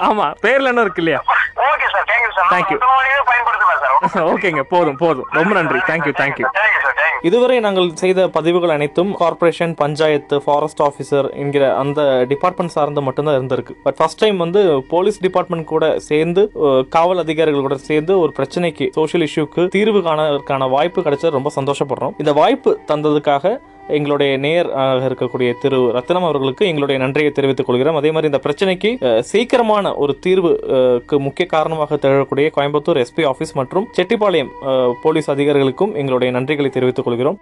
ஆமா 0.00 0.26
பேர்ல 0.42 0.70
என்ன 0.72 0.80
இருக்கு 0.80 1.02
இல்லையா? 1.02 1.20
ஓகே 1.64 1.86
சார் 1.88 2.06
தேங்க்யூ 2.52 2.78
ஓகேங்க 4.30 4.62
போதும் 4.72 4.96
போதும். 4.96 5.28
ரொம்ப 5.32 5.52
நன்றி. 5.54 5.78
தேங்க்யூ 5.88 6.12
தேங்க்யூ 6.18 6.46
இதுவரை 7.28 7.56
நாங்கள் 7.64 7.86
செய்த 8.00 8.20
பதிவுகள் 8.36 8.72
அனைத்தும் 8.74 9.12
கார்ப்பரேஷன் 9.20 9.74
பஞ்சாயத்து 9.82 10.36
ஃபாரஸ்ட் 10.44 10.82
ஆஃபீஸர் 10.86 11.26
என்கிற 11.42 11.64
அந்த 11.82 12.00
டிபார்ட்மெண்ட் 12.32 12.74
சார்ந்து 12.76 13.02
மட்டும்தான் 13.06 13.36
இருந்திருக்கு. 13.38 13.74
பட் 13.86 13.98
ஃபர்ஸ்ட் 13.98 14.20
டைம் 14.22 14.38
வந்து 14.44 14.62
போலீஸ் 14.94 15.20
டிபார்ட்மெண்ட் 15.26 15.66
கூட 15.72 15.84
சேர்ந்து 16.10 16.42
காவல் 16.96 17.22
அதிகாரிகள் 17.24 17.66
கூட 17.66 17.78
சேர்ந்து 17.90 18.14
ஒரு 18.24 18.32
பிரச்சனைக்கு 18.38 18.88
சோஷியல் 18.98 19.26
இஷ்யூக்கு 19.28 19.64
தீர்வு 19.76 20.02
காணறதுக்கான 20.08 20.68
வாய்ப்பு 20.76 21.06
கிடைச்சது 21.06 21.36
ரொம்ப 21.38 21.52
சந்தோஷப்படுறோம். 21.60 22.16
இந்த 22.22 22.34
வாய்ப்பு 22.40 22.72
தந்ததுக்காக 22.92 23.54
எங்களுடைய 23.88 24.36
நேர் 24.36 24.76
இருக்கக்கூடிய 24.76 25.58
திரு 25.58 25.78
ரத்னம் 25.80 26.22
அவர்களுக்கு 26.22 26.66
எங்களுடைய 26.66 27.00
நன்றியை 27.00 27.30
தெரிவித்துக் 27.30 27.66
கொள்கிறோம். 27.66 27.96
அதே 27.96 28.10
மாதிரி 28.10 28.32
இந்த 28.32 28.50
பிரச்சனைக்கு 28.50 29.18
சீக்கிரமான 29.20 29.94
ஒரு 29.94 30.18
தீர்வுக்கு 30.18 31.18
முக்கிய 31.18 31.48
காரணமாக 31.48 31.94
திகழக்கூடிய 31.94 32.50
கோயம்புத்தூர் 32.56 33.04
எஸ்பி 33.04 33.32
ஆஃபீஸ் 33.32 33.52
மற்றும் 33.54 33.88
செட்டிப்பாளையம் 33.96 34.92
போலீஸ் 35.02 35.30
அதிகாரிகளுக்கும் 35.30 35.94
எங்களுடைய 35.94 36.38
நன்றிகளை 36.38 36.68
தெரிவித்துக் 36.68 37.04
கொள்கிறோம். 37.04 37.38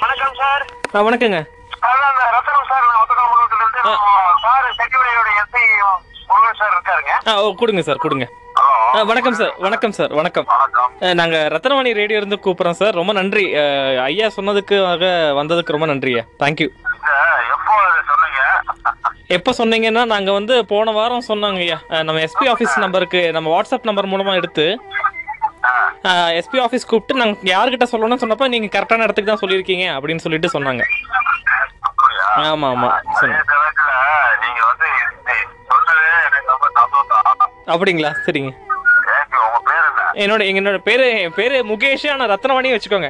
வணக்கம் 0.00 0.34
சார். 0.34 0.66
ஆ, 0.94 1.00
வணக்கங்க. 1.02 1.58
கொடுங்க 7.54 7.82
சார் 7.82 7.96
கொடுங்க. 7.96 8.28
வணக்கம் 9.08 9.36
சார் 9.38 9.52
வணக்கம் 9.58 9.92
சார் 9.92 10.12
வணக்கம். 10.12 10.46
வணக்கம் 10.52 10.92
அஹ், 11.00 11.14
நாங்க 11.14 11.36
ரத்னவாணி 11.52 11.90
ரேடியோ 11.98 12.18
இருந்து 12.20 12.36
கூப்பிடுறோம் 12.38 12.78
சார் 12.78 12.96
ரொம்ப 12.98 13.12
நன்றி. 13.18 13.44
ஐயா 14.04 14.26
சொன்னதுக்காக 14.36 15.02
வந்ததுக்கு 15.38 15.74
ரொம்ப 15.76 15.86
நன்றியா 15.90 16.22
தேங்க்யூ 16.40 16.68
எப்போ 19.30 19.52
சொன்னீங்கன்னா 19.58 20.02
நாங்கள் 20.12 20.36
வந்து 20.38 20.54
போன 20.70 20.92
வாரம் 20.92 21.28
சொன்னாங்க 21.28 21.60
ஐயா. 21.60 21.76
நம்ம 22.02 22.20
எஸ்பி 22.26 22.46
ஆஃபீஸ் 22.52 22.74
நம்பருக்கு 22.84 23.20
நம்ம 23.36 23.50
வாட்ஸ்அப் 23.54 23.88
நம்பர் 23.88 24.10
மூலமாக 24.12 24.40
எடுத்து 24.40 24.66
எஸ்பி 26.38 26.58
ஆஃபீஸ் 26.64 26.88
கூப்பிட்டு 26.90 27.20
நாங்கள் 27.20 27.50
யார்கிட்ட 27.50 27.86
சொல்லணும்னு 27.92 28.22
சொன்னப்போ 28.24 28.48
நீங்கள் 28.54 28.74
கரெக்டான 28.74 29.06
இடத்துக்கு 29.06 29.32
தான் 29.32 29.42
சொல்லியிருக்கீங்க 29.42 29.86
அப்படின்னு 29.96 30.24
சொல்லிட்டு 30.24 30.50
சொன்னாங்க. 30.54 30.82
ஆமாம் 32.44 32.70
ஆமாம் 32.70 32.92
அதே 32.92 33.14
சொல்லுங்க 33.14 33.42
சமயத்துல 33.44 33.88
என்னோட 40.12 40.42
என்னோட 40.50 40.78
பேரு 40.78 41.20
என் 41.20 41.34
பேரு 41.34 41.64
முகேஷ் 41.64 42.10
ஆனால் 42.10 42.28
ரத்னவாணி 42.28 42.70
வச்சுக்கோங்க. 42.70 43.08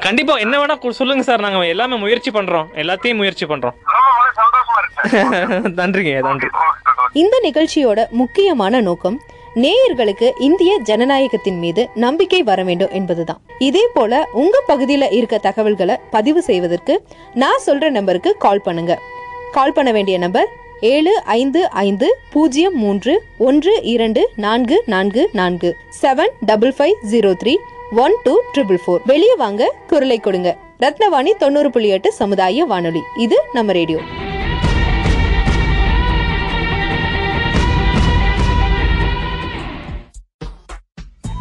கண்டிப்பா 0.00 0.36
என்ன 0.36 0.66
வேணா 0.66 0.90
சொல்லுங்க 0.90 1.22
சார். 1.22 1.40
நாங்க 1.40 1.66
எல்லாமே 1.66 1.96
முயற்சி 1.96 2.30
பண்றோம். 2.30 2.66
எல்லாத்தையும் 2.74 3.16
முயற்சி 3.16 3.46
பண்றோம். 3.46 3.74
ரொம்ப 3.84 4.08
ரொம்ப 4.10 4.28
சந்தோஷமா 4.36 4.78
இருக்கு. 4.78 5.28
நன்றிங்க 5.82 6.20
நன்றி. 6.20 6.48
இந்த 7.12 7.40
நிகழ்ச்சியோட 7.42 8.08
முக்கியமான 8.08 8.80
நோக்கம் 8.80 9.22
நேயர்களுக்கு 9.62 10.30
இந்திய 10.38 10.72
ஜனநாயகத்தின் 10.88 11.58
மீது 11.58 11.88
நம்பிக்கை 11.94 12.42
வர 12.42 12.62
வேண்டும் 12.62 12.90
என்பதுதான். 12.90 13.40
இதே 13.58 13.84
போல 13.94 14.28
உங்க 14.32 14.62
பகுதியில் 14.66 15.10
இருக்க 15.10 15.38
தகவல்களை 15.38 15.96
பதிவு 16.10 16.42
செய்வதற்கு 16.42 16.94
நான் 17.34 17.64
சொல்ற 17.66 17.90
நம்பருக்கு 17.90 18.36
கால் 18.36 18.60
பண்ணுங்க. 18.60 18.98
கால் 19.52 19.72
பண்ண 19.72 19.92
வேண்டிய 19.92 20.18
நம்பர் 20.18 20.48
ஏழு 20.80 21.22
ஐந்து 21.24 21.70
ஐந்து 21.70 22.08
பூஜ்ஜியம் 22.32 22.74
மூன்று 22.74 23.22
ஒன்று 23.38 23.82
இரண்டு 23.82 24.30
நான்கு 24.36 24.82
நான்கு 24.86 25.30
நான்கு 25.32 25.76
seven 26.02 26.34
double 26.40 26.74
five 26.78 26.96
zero 27.10 27.32
three 27.42 27.54
one 27.96 28.16
two 28.22 28.34
triple 28.54 28.80
four 28.86 29.02
வெளியே 29.04 29.34
வாங்க 29.34 29.74
குரலை 29.86 30.18
கொடுங்க. 30.18 30.56
ரத்னவாணி 30.80 31.30
தொண்ணூறு 31.38 31.70
புள்ளி 31.70 31.88
எட்டு 31.88 32.12
சமுதாய 32.12 32.64
வானொலி. 32.64 33.00
இது 33.16 33.38
நம்ம 33.52 33.72
ரேடியோ. 33.72 33.98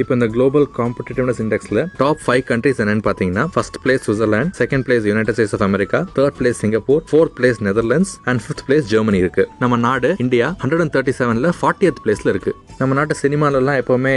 இப்போ 0.00 0.14
இந்த 0.14 0.26
குளோபல் 0.34 0.66
காம்படிட்டிவ்னஸ் 0.76 1.40
இண்டெக்ஸில் 1.44 1.80
டாப் 1.96 2.20
ஃபைவ் 2.26 2.42
கண்ட்ரிஸ் 2.50 2.78
என்னன்னு 2.82 3.02
பார்த்தீங்கன்னா 3.06 3.44
first 3.54 3.76
place 3.84 4.02
Switzerland 4.06 4.50
second 4.60 4.84
place 4.86 5.06
United 5.10 5.34
States 5.36 5.54
of 5.56 5.62
America 5.62 5.98
third 6.16 6.36
place 6.38 6.58
Singapore 6.62 7.02
fourth 7.10 7.34
place 7.38 7.58
Netherlands 7.68 8.12
and 8.24 8.40
fifth 8.44 8.62
place 8.68 8.86
Germany 8.92 9.18
இருக்கு. 9.18 9.48
நம்ம 9.58 9.76
நாடு 9.86 10.14
இந்தியா 10.18 10.56
ஹண்ட்ரட் 10.62 10.84
அண்ட் 10.84 10.94
தேர்ட்டி 10.96 11.14
செவனில் 11.20 11.50
ஃபார்ட்டியத் 11.60 12.00
பிளேஸில் 12.04 12.32
இருக்கு. 12.34 12.54
நம்ம 12.78 12.94
நாட்டு 12.94 13.16
சினிமாலெல்லாம் 13.22 13.78
எப்போவுமே 13.82 14.14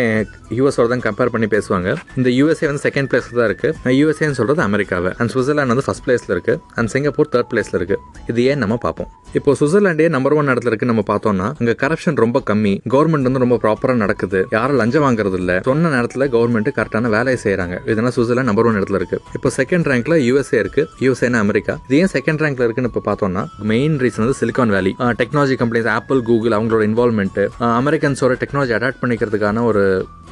யூஎஸோட 0.59 0.87
தான் 0.93 1.05
கம்பேர் 1.07 1.33
பண்ணி 1.35 1.47
பேசுவாங்க. 1.55 1.95
இந்த 2.17 2.29
யூஎஸ்ஏ 2.39 2.65
வந்து 2.71 2.83
செகண்ட் 2.89 3.09
பிளேஸில் 3.13 3.39
தான் 3.41 3.49
இருக்கு. 3.51 3.75
நான் 3.83 3.93
யூஎஸ்ஏன்னு 3.93 4.39
சொல்கிறது 4.39 4.61
அமெரிக்காவை. 4.69 5.13
அண்ட் 5.17 5.31
சுவிட்சர்லாந்து 5.33 5.73
வந்து 5.75 5.87
ஃபர்ஸ்ட் 5.89 6.09
பிளேஸில் 6.09 6.33
இருக்கு. 6.37 6.55
அண்ட் 6.75 6.89
சிங்கப்பூர் 6.95 7.31
தேர்ட் 7.31 7.51
பிளேஸில் 7.53 7.79
இருக்கு. 7.81 7.99
இது 8.27 8.43
ஏன் 8.43 8.57
நம்ம 8.57 8.77
பார்ப்போம். 8.77 9.11
இப்போ 9.37 9.51
சுவிட்சர்லாண்டே 9.59 10.07
நம்பர் 10.15 10.33
ஒன் 10.39 10.51
இடத்துல 10.51 10.71
இருக்கு 10.71 10.89
நம்ம 10.89 11.03
பார்த்தோம்னா 11.09 11.47
அங்கே 11.59 11.73
கரப்ஷன் 11.83 12.19
ரொம்ப 12.23 12.37
கம்மி. 12.49 12.73
கவர்மெண்ட் 12.93 13.27
வந்து 13.27 13.41
ரொம்ப 13.43 13.57
ப்ராப்பராக 13.63 13.97
நடக்குது. 14.03 14.39
யாரும் 14.55 14.77
லஞ்சம் 14.81 15.05
வாங்குறது 15.05 15.37
இல்ல 15.41 15.53
சொன்ன 15.69 15.91
நேரத்தில் 15.95 16.25
கவர்மெண்ட் 16.35 16.69
கரெக்டான 16.77 17.11
வேலையை 17.15 17.39
செய்கிறாங்க 17.45 17.75
இதெல்லாம் 17.91 18.15
சுவிட்சர்லாந்து 18.17 18.49
நம்பர் 18.51 18.67
ஒன் 18.69 18.77
இடத்துல 18.79 18.99
இருக்கு. 19.01 19.19
இப்போ 19.37 19.51
செகண்ட் 19.59 19.89
ரேங்க்ல 19.91 20.17
யூஎஸ்ஏ 20.27 20.59
இருக்கு. 20.63 20.83
யூஎஸ்ஏனா 21.05 21.41
அமெரிக்கா. 21.45 21.75
இது 21.87 22.01
ஏன் 22.03 22.13
செகண்ட் 22.17 22.43
ரேங்க்ல 22.45 22.67
இருக்குன்னு 22.67 22.91
இப்போ 22.93 23.03
பார்த்தோம்னா 23.09 23.45
மெயின் 23.73 23.95
ரீசன் 24.05 24.23
வந்து 24.25 24.39
Silicon 24.41 24.73
Valley 24.77 24.93
technology 25.21 25.57
companies 25.61 25.89
Apple 25.97 26.21
Google 26.29 26.57
அவங்களோட 26.59 26.83
இன்வால்மெண்ட் 26.89 27.41
அமெரிக்கன்ஸோட 27.79 28.35
டெக்னாலஜி 28.43 28.75
அடாப்ட் 28.79 29.01
பண்ணிக்கிறதுக்கான 29.03 29.63
ஒரு 29.71 29.83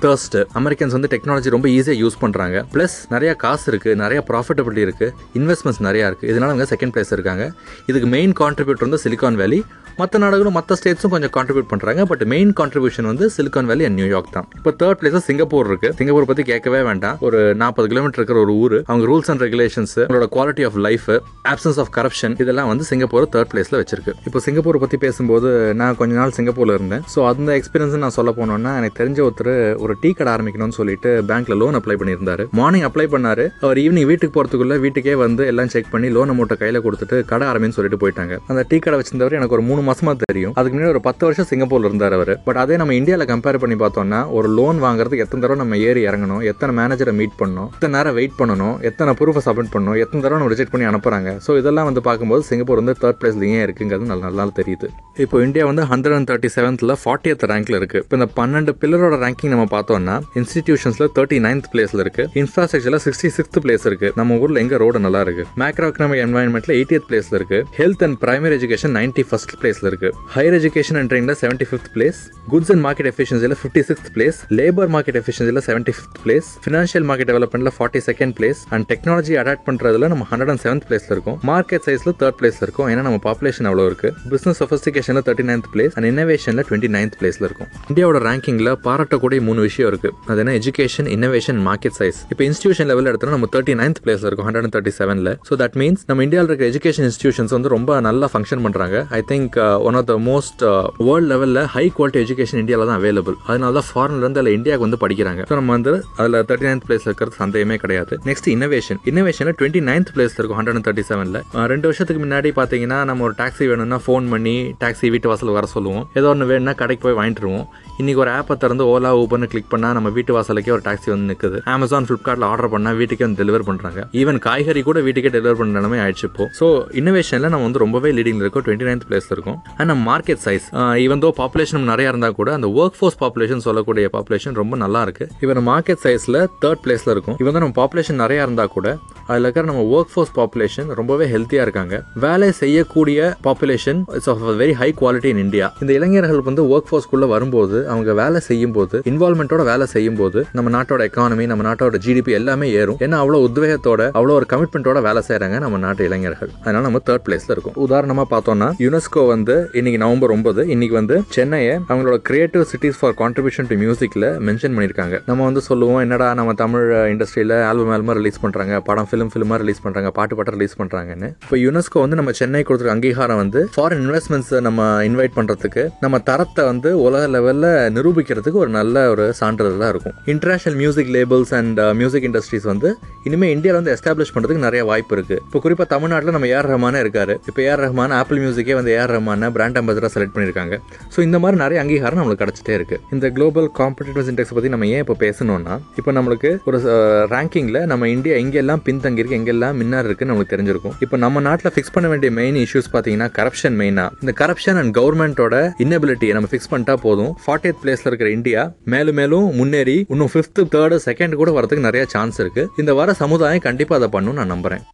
தேர்ஸ்ட் 0.06 0.38
அமெரிக்கன்ஸ் 0.60 0.96
வந்து 0.98 1.12
டெக்னாலஜி 1.14 1.56
ரொம்ப 1.56 1.68
ஈஸியாக 1.78 1.98
யூஸ் 2.04 2.18
பண்ணுறாங்க 2.24 2.58
ப்ளஸ் 2.74 2.98
நிறையா 3.14 3.36
காசு 3.44 3.66
இருக்குது 3.72 4.00
நிறைய 4.04 4.22
ப்ராஃபிட்டபிலிட்டி 4.30 4.84
இருக்குது 4.88 5.14
இன்வெஸ்ட்மெண்ட்ஸ் 5.40 5.84
நிறையா 5.88 6.08
இருக்குது 6.10 6.32
இதனால் 6.34 6.52
அவங்க 6.54 6.68
செகண்ட் 6.74 6.94
பிளேஸ் 6.96 7.14
இருக்காங்க. 7.18 7.46
இதுக்கு 7.92 8.10
மெயின் 8.16 8.36
கான்ட்ரிபியூட்டர் 8.42 8.88
வந்து 8.88 9.02
சிலிகான் 9.06 9.40
வேலி 9.44 9.62
மற்ற 10.00 10.20
நாடுகளும் 10.24 10.56
மற்ற 10.58 10.76
ஸ்டேட்ஸும் 10.80 11.14
கொஞ்சம் 11.14 11.32
கான்ட்ரிபியூட் 11.36 11.70
பண்ணுறாங்க 11.72 12.02
பட் 12.12 12.22
மெயின் 12.34 12.52
கான்ட்ரிபியூஷன் 12.60 13.08
வந்து 13.10 13.26
Silicon 13.36 13.68
Valley 13.72 13.84
and 13.88 13.98
New York 14.00 14.32
தான். 14.36 14.46
இப்போ 14.60 14.72
தேர்ட் 14.82 15.00
பிளேஸ் 15.02 15.26
சிங்கப்பூர் 15.30 15.68
இருக்கு. 15.70 15.90
சிங்கப்பூர் 16.00 16.28
பற்றி 16.30 16.44
கேட்கவே 16.52 16.80
வேண்டாம். 16.90 17.18
ஒரு 17.28 17.40
நாற்பது 17.62 17.88
கிலோமீட்டர் 17.92 18.20
இருக்கிற 18.22 18.40
ஒரு 18.46 18.54
ஊர். 18.64 18.76
அவங்க 18.90 19.06
ரூல்ஸ் 19.12 19.30
அண்ட் 19.34 19.44
ரெகுலேஷன்ஸ் 19.46 19.96
அவங்களோட 20.04 20.28
quality 20.36 20.66
of 20.70 20.78
life 20.88 21.10
absence 21.52 21.80
of 21.84 21.92
corruption 21.98 22.36
இதெல்லாம் 22.44 22.70
வந்து 22.72 22.86
சிங்கப்பூர் 22.92 23.28
தேர்ட் 23.36 23.52
பிளேஸில் 23.54 23.78
வச்சிருக்கு. 23.82 24.16
இப்போ 24.30 24.42
சிங்கப்பூர் 24.46 24.82
பற்றி 24.86 25.00
பேசும்போது 25.06 25.52
நான் 25.82 26.00
கொஞ்ச 26.02 26.16
நாள் 26.22 26.36
சிங்கப்பூரில் 26.40 26.76
இருந்தேன். 26.78 27.04
ஸோ 27.16 27.20
அந்த 27.32 27.52
எக்ஸ்பீரியன்ஸ் 27.62 28.02
நான் 28.06 28.18
சொல்ல 28.20 28.34
போனோம்னா 28.40 28.74
எனக்கு 28.82 29.00
தெரிஞ்ச 29.02 29.22
ஒருத்தர் 29.28 29.54
ஒரு 29.84 29.91
ஒரு 29.92 30.00
டீ 30.04 30.12
கடை 30.20 30.32
ஆரம்பிக்கணும்னு 30.36 30.78
சொல்லிட்டு 30.80 31.10
பேங்க்ல 31.30 31.56
லோன் 31.62 31.78
அப்ளை 31.82 31.98
பண்ணியிருந்தாரு. 32.02 32.44
மார்னிங் 32.60 32.86
அப்ளை 32.90 33.08
பண்ணாரு. 33.16 33.46
அவர் 33.66 33.80
ஈவினிங் 33.86 34.10
வீட்டுக்கு 34.12 34.36
போறதுக்குள்ள 34.38 34.76
வீட்டுக்கே 34.86 35.16
வந்து 35.26 35.44
எல்லாம் 35.52 35.72
செக் 35.74 35.92
பண்ணி 35.94 36.10
லோன் 36.18 36.32
அமௌண்ட்டை 36.34 36.58
கையில 36.62 36.82
கொடுத்துட்டு 36.86 37.18
கடை 37.32 37.46
ஆரம்பின்னு 37.52 37.78
சொல்லிட்டு 37.78 38.00
போயிட்டாங்க. 38.04 38.34
அந்த 38.52 38.62
டீ 38.72 38.80
கடை 38.86 38.98
வச்சிருந்தவர் 39.00 39.38
எனக்கு 39.40 39.56
ஒரு 39.58 39.66
மூணு 39.70 39.82
மாசமா 39.90 40.14
தெரியும். 40.26 40.54
அதுக்கு 40.60 40.76
முன்னாடி 40.76 40.94
ஒரு 40.96 41.04
பத்து 41.08 41.26
வருஷம் 41.28 41.50
சிங்கப்பூர்ல 41.52 41.90
இருந்தார் 41.90 42.16
அவர். 42.18 42.34
பட் 42.48 42.60
அதே 42.64 42.78
நம்ம 42.82 42.96
இந்தியாவில் 43.00 43.30
கம்பேர் 43.34 43.60
பண்ணி 43.64 43.78
பார்த்தோம்னா 43.84 44.20
ஒரு 44.38 44.50
லோன் 44.58 44.80
வாங்குறதுக்கு 44.86 45.26
எத்தனை 45.26 45.42
தடவை 45.44 45.60
நம்ம 45.64 45.78
ஏறி 45.90 46.04
இறங்கணும் 46.10 46.42
எத்தனை 46.52 46.74
மேனேஜரை 46.80 47.14
மீட் 47.20 47.36
பண்ணணும் 47.42 47.70
எத்தனை 47.76 47.94
நேரம் 47.98 48.16
வெயிட் 48.20 48.38
பண்ணணும் 48.42 48.76
எத்தனை 48.90 49.14
ப்ரூஃபை 49.22 49.44
சப்மிட் 49.48 49.72
பண்ணணும் 49.76 49.98
எத்தனை 50.04 50.22
தடவை 50.26 50.40
நம்ம 50.42 50.52
ரிஜெக்ட் 50.54 50.74
பண்ணி 50.76 50.88
அனுப்புறாங்க. 50.92 51.30
ஸோ 51.48 51.58
இதெல்லாம் 51.62 51.88
வந்து 51.90 52.04
பார்க்கும்போது 52.08 52.44
சிங்கப்பூர் 52.50 52.82
வந்து 52.84 52.96
தேர்ட் 53.04 53.20
பிளேஸ்லயே 53.22 53.62
இருக்குங்கிறது 53.68 54.10
நல்ல 54.12 54.24
நல்லா 54.30 54.46
தெரியுது. 54.62 54.90
இப்போ 55.26 55.38
இந்தியா 55.46 55.64
வந்து 55.72 55.84
ஹண்ட்ரட் 55.92 56.16
அண்ட் 56.18 56.30
தேர்ட்டி 56.32 56.52
செவன்த்ல 56.58 56.96
ஃபார்ட்டியத் 57.04 57.46
ரேங்க்ல 57.52 57.76
இருக்கு. 57.82 58.00
இப்போ 58.06 58.18
இந்த 58.20 58.30
பன்னெண்டு 58.40 58.74
பில்லரோட 58.82 59.16
ரேங்கிங் 59.26 59.54
நம்ம 59.56 59.66
பார்த்தோம்னா 59.82 60.22
இன்ஸ்டிடியூஷன்ஸ்ல 60.36 61.08
தேர்ட்டி 61.16 61.38
நைன்த் 61.46 61.64
பிளேஸ்ல 61.74 62.00
இருக்கு. 62.00 62.30
இன்ஃப்ராஸ்ட்ரக்சர்ல 62.34 63.00
சிக்ஸ்டி 63.06 63.30
சிக்ஸ்த் 63.38 63.60
பிளேஸ் 63.62 63.86
இருக்கு. 63.86 64.14
நம்ம 64.16 64.38
ஊர்ல 64.38 64.60
எங்க 64.60 64.78
ரோடு 64.78 65.00
நல்லா 65.00 65.22
இருக்கு? 65.22 65.46
மேக்ரோ 65.58 65.90
எக்கனாமிக் 65.92 66.22
என்வாயன்மெண்ட்ல 66.26 66.72
எயிட்டியத் 66.78 67.02
பிளேஸ்ல 67.10 67.34
இருக்கு. 67.34 67.66
Health 67.78 68.04
and 68.04 68.18
primary 68.22 68.50
education 68.58 68.96
ninety 68.98 69.24
first 69.30 69.52
பிளேஸ்ல 69.62 69.86
இருக்கு. 69.86 70.16
ஹையர் 70.36 70.58
எஜுகேஷன் 70.60 70.98
அண்ட் 70.98 71.14
ட்ரெயின்ல 71.14 71.36
seventy 71.42 71.66
fifth 71.72 71.90
place 71.96 72.20
goods 72.52 72.72
and 72.72 72.86
market 72.86 73.12
எஃபிஷியன்சில 73.12 73.56
fifty 73.62 73.82
sixth 73.90 74.10
place 74.16 74.38
labour 74.50 74.90
market 74.96 75.22
எஃபிஷியன்சில 75.22 75.62
seventy 75.68 75.94
fifth 75.98 76.20
place 76.26 76.50
financial 76.66 77.08
market 77.10 77.30
டெவலப்மெண்ட்ல 77.32 77.72
forty 77.80 78.02
second 78.06 78.34
place 78.40 78.62
and 78.70 78.86
technology 78.94 79.34
adopt 79.42 79.66
பண்றதுல 79.66 80.08
நம்ம 80.08 80.28
hundred 80.32 80.50
and 80.50 80.62
seventh 80.64 80.92
பிளேஸ்ல 80.92 81.12
இருக்கும். 81.12 81.40
Market 81.48 81.84
சைஸ்ல 81.86 82.12
third 82.20 82.38
பிளேஸ்ல 82.42 82.62
இருக்கும். 82.62 82.88
ஏன்னா 82.88 83.02
நம்ம 83.02 83.20
பாப்புலேஷன் 83.24 83.68
அவ்வளோ 83.72 83.86
இருக்கு? 83.86 84.14
பிசினஸ் 84.30 84.64
சொஃபிஸ்டிகேஷன்ல 84.64 85.22
தேர்ட்டி 85.28 85.46
நைன்த் 85.52 85.70
பிளேஸ் 85.74 85.92
அண்ட் 85.96 86.08
இன்னோவேஷன்ல 86.10 86.64
டுவெண்ட்டி 86.70 86.90
நைன்த் 86.98 87.12
பிளேஸ்ல 87.20 87.50
இருக்கும். 87.50 87.68
இந்தியாவோட 87.94 88.20
ரேங்கிங்ல 88.30 88.76
பாராட்டக்கூடிய 88.84 89.42
மூணு 89.42 89.64
விஷயம் 89.72 89.90
இருக்கு. 89.92 90.12
அது 90.32 90.40
என்ன? 90.46 90.56
எஜுகேஷன் 90.62 91.10
இன்னோவேஷன் 91.16 91.60
மார்க்கெட் 91.70 91.98
சைஸ் 92.00 92.20
இப்போ 92.32 92.44
இன்ஸ்டியூஷன் 92.50 92.90
லெவலில் 92.92 93.10
எடுத்தோம்னா 93.12 93.36
நம்ம 93.38 93.50
தேர்ட்டி 93.56 93.76
நைன்த் 93.82 94.02
பிளேஸ்ல 94.06 94.28
இருக்கும் 94.30 94.48
ஹண்ட்ரட் 94.50 94.66
அண்ட் 94.68 94.76
தேர்ட்டி 94.78 94.94
செவன்ல 95.00 95.32
ஸோ 95.50 95.56
தட் 95.64 95.78
மீன்ஸ் 95.82 96.04
நம்ம 96.10 96.24
இந்தியாவில் 96.28 96.50
இருக்கிற 96.52 96.70
எஜுகேஷன் 96.74 97.08
இன்ஸ்டியூஷன்ஸ் 97.10 97.54
வந்து 97.58 97.72
ரொம்ப 97.76 98.00
நல்லா 98.08 98.30
ஃபங்க்ஷன் 98.34 98.64
பண்றாங்க. 98.66 98.98
I 99.18 99.22
think 99.32 99.56
one 99.88 99.98
of 100.02 100.08
the 100.12 100.16
most 100.30 100.64
world 101.08 101.30
லெவலில் 101.34 101.62
ஹை 101.76 101.86
குவாலிட்டி 101.98 102.22
எஜுகேஷன் 102.26 102.62
இந்தியாவில் 102.64 102.90
தான் 102.92 103.00
அவைலபிள் 103.02 103.38
அதனால 103.50 103.72
தான் 103.80 103.88
ஃபாரின்ல 103.92 104.24
இருந்து 104.26 104.42
அதில் 104.44 104.56
இந்தியாவுக்கு 104.60 104.88
வந்து 104.88 105.02
படிக்கிறாங்க. 105.04 105.44
ஸோ 105.52 105.58
நம்ம 105.60 105.74
வந்து 105.78 105.94
அதில் 106.20 106.38
தேர்ட்டி 106.52 106.70
நைன்த் 106.70 106.88
பிளேஸ்ல 106.88 107.10
இருக்கிறது 107.10 107.40
சந்தேகமே 107.44 107.78
கிடையாது. 107.86 108.14
நெக்ஸ்ட் 108.30 108.50
இன்னோவேஷன் 108.56 109.02
இன்னோவேஷன்ல 109.12 109.54
டுவெண்ட்டி 109.62 109.84
நைன்த் 109.92 110.12
பிளேஸ்ல 110.16 110.40
இருக்கும் 110.42 110.60
ஹண்ட்ரட் 110.62 110.78
அண்ட் 110.80 110.88
தேர்ட்டி 110.90 111.06
செவன்ல 111.12 111.40
ரெண்டு 111.74 111.88
வருஷத்துக்கு 111.90 112.24
முன்னாடி 112.26 112.52
பார்த்தீங்கன்னா 112.60 113.00
நம்ம 113.12 113.24
ஒரு 113.30 113.36
டாக்ஸி 113.42 113.68
வேணும்னா 113.72 114.00
ஃபோன் 114.08 114.28
பண்ணி 114.34 114.56
டாக்ஸி 114.84 115.10
வீட்டு 115.16 115.30
வாசல் 115.32 115.56
வர 115.60 115.68
சொல்லுவோம். 115.76 116.06
ஏதோ 116.20 116.30
ஒன்று 116.34 116.50
வேணும்னா 116.52 116.76
கடைக்கு 116.82 117.06
போய் 117.06 117.18
வாங்கிட்டு 117.20 117.44
வருவோம். 117.46 117.68
இன்னைக்கு 118.02 118.22
ஒரு 118.24 118.32
ஆப்பை 118.38 118.56
திறந்து 118.62 118.84
ஓலா 118.94 119.10
ஊபர்னு 119.22 119.48
கிளிக் 119.52 119.70
பண்ணால் 119.74 119.96
நம்ம 119.98 120.10
வீட்டு 120.18 120.32
வாசலுக்கே 120.38 120.74
ஒரு 120.78 120.84
டாக்ஸி 120.88 121.10
வந்து 121.14 121.28
நிற்குது 121.32 121.58
அமேசான் 121.76 122.08
ஃப்ளிப்கார்ட்டில் 122.10 122.48
ஆர்டர் 122.52 122.72
பண்ணால் 122.74 122.98
வீட்டுக்கே 123.02 123.26
வந்து 123.28 123.40
டெலிவர் 123.44 123.66
பண்ணுறாங்க 123.70 124.02
ஈவன் 124.22 124.40
காய்கறி 124.48 124.84
கூட 124.90 125.00
வீட்டுக்கே 125.08 125.32
டெலிவர் 125.38 125.60
பண்ணுற 125.62 125.80
நிலைமை 125.80 126.00
ஆயிடுச்சு 126.06 126.26
இப்போ. 126.30 126.46
ஸோ 126.60 126.68
இன்னோவேஷனில் 127.02 127.52
நம்ம 127.54 127.66
வந்து 127.68 127.84
ரொம்பவே 127.86 128.12
லீடிங்கில் 128.18 128.46
இருக்கோம். 128.46 128.66
டுவெண்ட்டி 128.68 128.88
நைன்த் 128.90 129.08
பிளேஸில் 129.10 129.34
இருக்கும். 129.38 129.58
அண்ட் 129.78 129.90
நம்ம 129.92 130.04
market 130.12 130.44
size 130.48 130.68
even 131.06 131.24
though 131.26 131.32
population 131.42 131.88
நிறையா 131.94 132.12
இருந்தால் 132.14 132.38
கூட 132.42 132.52
அந்த 132.58 132.70
ஒர்க் 132.82 132.98
ஃபோர்ஸ் 133.00 133.20
பாப்புலேஷன் 133.24 133.64
சொல்லக்கூடிய 133.68 134.08
பாப்புலேஷன் 134.18 134.58
ரொம்ப 134.62 134.78
நல்லா 134.84 135.02
இருக்கு. 135.08 135.28
இவன் 135.46 135.64
மார்க்கெட் 135.72 136.04
சைஸில் 136.06 136.40
தேர்ட் 136.66 136.84
பிளேஸில் 136.86 137.14
இருக்கும். 137.16 137.38
இவன் 137.44 137.60
நம்ம 137.64 137.78
பாப்புலேஷன் 137.82 138.22
நிறையா 138.26 138.44
இருந்தால் 138.48 138.74
கூட 138.78 138.88
அதில் 139.30 139.46
இருக்கிற 139.46 139.66
நம்ம 139.72 139.84
ஒர்க் 139.96 140.12
ஃபோர்ஸ் 140.14 140.32
பாப்புலேஷன் 140.38 140.88
ரொம்பவே 141.00 141.26
ஹெல்த்தியாக 141.34 141.66
இருக்காங்க. 141.68 141.96
வேலை 142.26 142.48
செய்யக்கூடிய 142.62 143.20
population 143.48 144.00
it's 144.18 144.30
of 144.34 144.42
very 144.62 144.74
high 144.80 144.90
quality 145.02 145.30
in 145.34 145.42
India 145.46 145.68
இந்த 145.84 145.92
இளைஞர்கள் 145.98 146.42
வந்து 146.50 146.64
ஒர்க் 146.74 146.90
ஃபோர்ஸ்க்குள்ளே 146.90 147.28
வரும்போது 147.34 147.78
அவங்க 147.92 148.12
வேலை 148.22 148.40
செய்யும் 148.48 148.76
போது 148.78 148.98
இன்வால்மெண்ட்டோட 149.42 149.64
வேலை 149.72 149.86
செய்யும் 149.94 150.18
போது 150.20 150.40
நம்ம 150.58 150.72
நாட்டோட 150.76 151.02
எக்கானமி 151.10 151.46
நம்ம 151.52 151.64
நாட்டோட 151.68 151.98
ஜிடிபி 152.06 152.32
எல்லாமே 152.40 152.68
ஏறும். 152.80 152.98
ஏன்னா 153.06 153.18
அவ்வளோ 153.24 153.38
உத்வேகத்தோட 153.48 154.02
அவ்வளோ 154.18 154.34
ஒரு 154.40 154.46
கமிட்மெண்ட்டோட 154.52 155.00
வேலை 155.08 155.22
செய்கிறாங்க 155.30 155.58
நம்ம 155.64 155.80
நாட்டு 155.86 156.06
இளைஞர்கள். 156.10 156.52
அதனால 156.64 156.84
நம்ம 156.88 157.02
தேர்ட் 157.08 157.26
பிளேஸ்ல 157.28 157.54
இருக்கும். 157.56 157.76
உதாரணமாக 157.86 158.28
பார்த்தோம்னா 158.34 158.68
யுனெஸ்கோ 158.86 159.24
வந்து 159.34 159.56
இன்னைக்கு 159.80 160.00
நவம்பர் 160.04 160.34
ஒன்பது 160.36 160.64
இன்னைக்கு 160.76 160.96
வந்து 161.00 161.18
சென்னையை 161.38 161.74
அவங்களோட 161.90 162.18
creative 162.30 162.66
cities 162.74 163.00
for 163.00 163.16
contribution 163.22 163.70
to 163.72 163.78
மியூசிக்ல 163.84 164.28
மென்ஷன் 164.50 164.76
பண்ணியிருக்காங்க. 164.76 165.18
நம்ம 165.30 165.42
வந்து 165.50 165.64
சொல்லுவோம் 165.70 166.02
என்னடா 166.06 166.28
நம்ம 166.42 166.56
தமிழ் 166.64 166.88
இண்டஸ்ட்ரியில் 167.14 167.56
ஆல்பம் 167.70 167.94
ஆல்பம் 167.98 168.18
ரிலீஸ் 168.22 168.42
பண்ணுறாங்க 168.46 168.76
படம் 168.90 169.10
ஃபிலிம் 169.12 169.32
ஃபிலிமாக 169.34 169.60
ரிலீஸ் 169.64 169.84
பண்ணுறாங்க 169.86 170.12
பாட்டு 170.20 170.36
பாட்டு 170.40 170.56
ரிலீஸ் 170.58 170.78
பண்ணுறாங்கன்னு 170.82 171.30
இப்போ 171.44 171.60
யுனெஸ்கோ 171.66 172.06
வந்து 172.06 172.20
நம்ம 172.22 172.34
சென்னை 172.42 172.64
கொடுத்துருக்க 172.64 172.98
அங்கீகாரம் 172.98 173.42
வந்து 173.44 173.62
ஃபாரின் 173.76 174.04
இன்வெஸ்ட்மெண்ட்ஸ் 174.06 174.54
நம்ம 174.70 174.90
இன்வைட் 175.10 175.38
பண்ணுறதுக்கு 175.40 175.86
நம்ம 176.06 176.16
தரத்தை 176.32 176.64
வந்து 176.72 176.90
உலக 177.08 177.24
லெவலில் 177.36 177.70
நிரூபிக்கிறதுக்கு 177.98 178.62
ஒரு 178.64 178.72
நல்ல 178.78 178.96
ஒரு 179.14 179.26
சான்றதாக 179.40 179.90
இருக்கும். 179.94 180.16
International 180.34 180.78
music 180.82 181.12
labels 181.16 181.54
and 181.60 181.80
music 182.02 182.28
industries 182.30 182.68
வந்து 182.72 182.90
இனிமேல் 183.30 183.54
இந்தியாவில் 183.56 183.80
வந்து 183.80 183.94
எஸ்டாப்ளிஷ் 183.96 184.34
பண்ணுறதுக்கு 184.36 184.66
நிறைய 184.68 184.82
வாய்ப்பு 184.92 185.16
இருக்குது 185.18 185.40
இப்போ 185.48 185.60
குறிப்பாக 185.66 185.88
தமிழ்நாட்டில் 185.96 186.36
நம்ம 186.36 186.48
ஏஆர் 186.54 186.70
ரஹ்மானே 186.74 187.00
இருக்காரு. 187.06 187.34
இப்போ 187.50 187.62
ஏஆர் 187.68 187.84
ரஹ்மான் 187.86 188.16
ஆப்பிள் 188.20 188.42
மியூசிக்கே 188.44 188.76
வந்து 188.80 188.94
ஏஆர் 188.98 189.14
ரஹ்மான 189.16 189.52
பிராண்ட் 189.58 189.80
அம்பாசடராக 189.82 190.12
செலக்ட் 190.16 190.36
பண்ணியிருக்காங்க. 190.36 190.76
ஸோ 191.14 191.20
இந்த 191.28 191.40
மாதிரி 191.44 191.60
நிறைய 191.64 191.80
அங்கீகாரம் 191.84 192.22
நம்மளுக்கு 192.22 192.44
கிடைச்சிட்டே 192.44 192.76
இருக்கு. 192.80 193.00
இந்த 193.16 193.26
குளோபல் 193.38 193.70
காம்படிட்டிவ் 193.82 194.30
இண்டெக்ஸ் 194.32 194.56
பற்றி 194.58 194.72
நம்ம 194.76 194.88
ஏன் 194.96 195.04
இப்போ 195.06 195.18
பேசணும்னா 195.26 195.76
இப்போ 196.00 196.12
நம்மளுக்கு 196.18 196.52
ஒரு 196.70 196.78
uh, 196.94 197.22
ரேங்கிங்கில் 197.36 197.80
நம்ம 197.92 198.10
இந்தியா 198.16 198.36
எங்கெல்லாம் 198.44 198.82
பின்தங்கி 198.88 199.22
இருக்கு 199.22 199.38
எங்கெல்லாம் 199.40 199.78
மின்னார் 199.82 200.08
இருக்குன்னு 200.10 200.32
நம்மளுக்கு 200.34 200.54
தெரிஞ்சிருக்கும். 200.56 200.96
இப்போ 201.06 201.18
நம்ம 201.26 201.42
நாட்டில் 201.48 201.74
ஃபிக்ஸ் 201.76 201.94
பண்ண 201.96 202.08
வேண்டிய 202.14 202.32
மெயின் 202.40 202.58
இஷ்யூஸ் 202.66 202.90
பார்த்தீங்கன்னா 202.94 203.28
கரப்ஷன் 203.40 203.78
மெயினாக 203.82 204.22
இந்த 204.24 204.34
கரப்ஷன் 204.42 204.80
அண்ட் 204.82 204.94
கவர்மெண்ட்டோட 205.00 205.56
இன்னபிலிட்டியை 205.86 206.34
நம்ம 206.38 206.50
ஃபிக்ஸ் 206.54 206.72
பண்ணிட்டா 206.72 206.96
போதும். 207.06 207.32
ஃபார்ட்டி 207.46 207.72
பிளேஸில் 207.84 208.10
இருக்கிற 208.12 208.32
இந்தியா 208.38 208.64
மேலும் 208.94 209.18
மேலும் 209.22 209.50
முன்னேறி 209.56 209.98
இன்னும் 210.14 210.34
ஃபிஃப்த் 210.34 210.68
தேர்டு 210.76 211.00
செகண்ட் 211.10 211.40
கூட 211.42 211.52
வரதுக்கு 211.60 211.88
நிறைய 211.88 212.06
சான்ஸ் 212.16 212.40
இருக்கு. 212.44 212.66
இந்த 212.78 212.94
வர 213.02 213.20
சமுதாயம் 213.24 213.68
கண்டிப்பாக 213.68 214.02
அதை 214.02 214.14
பண்ணும் 214.16 214.40
நான் 214.40 214.54
நம்புறேன். 214.56 214.86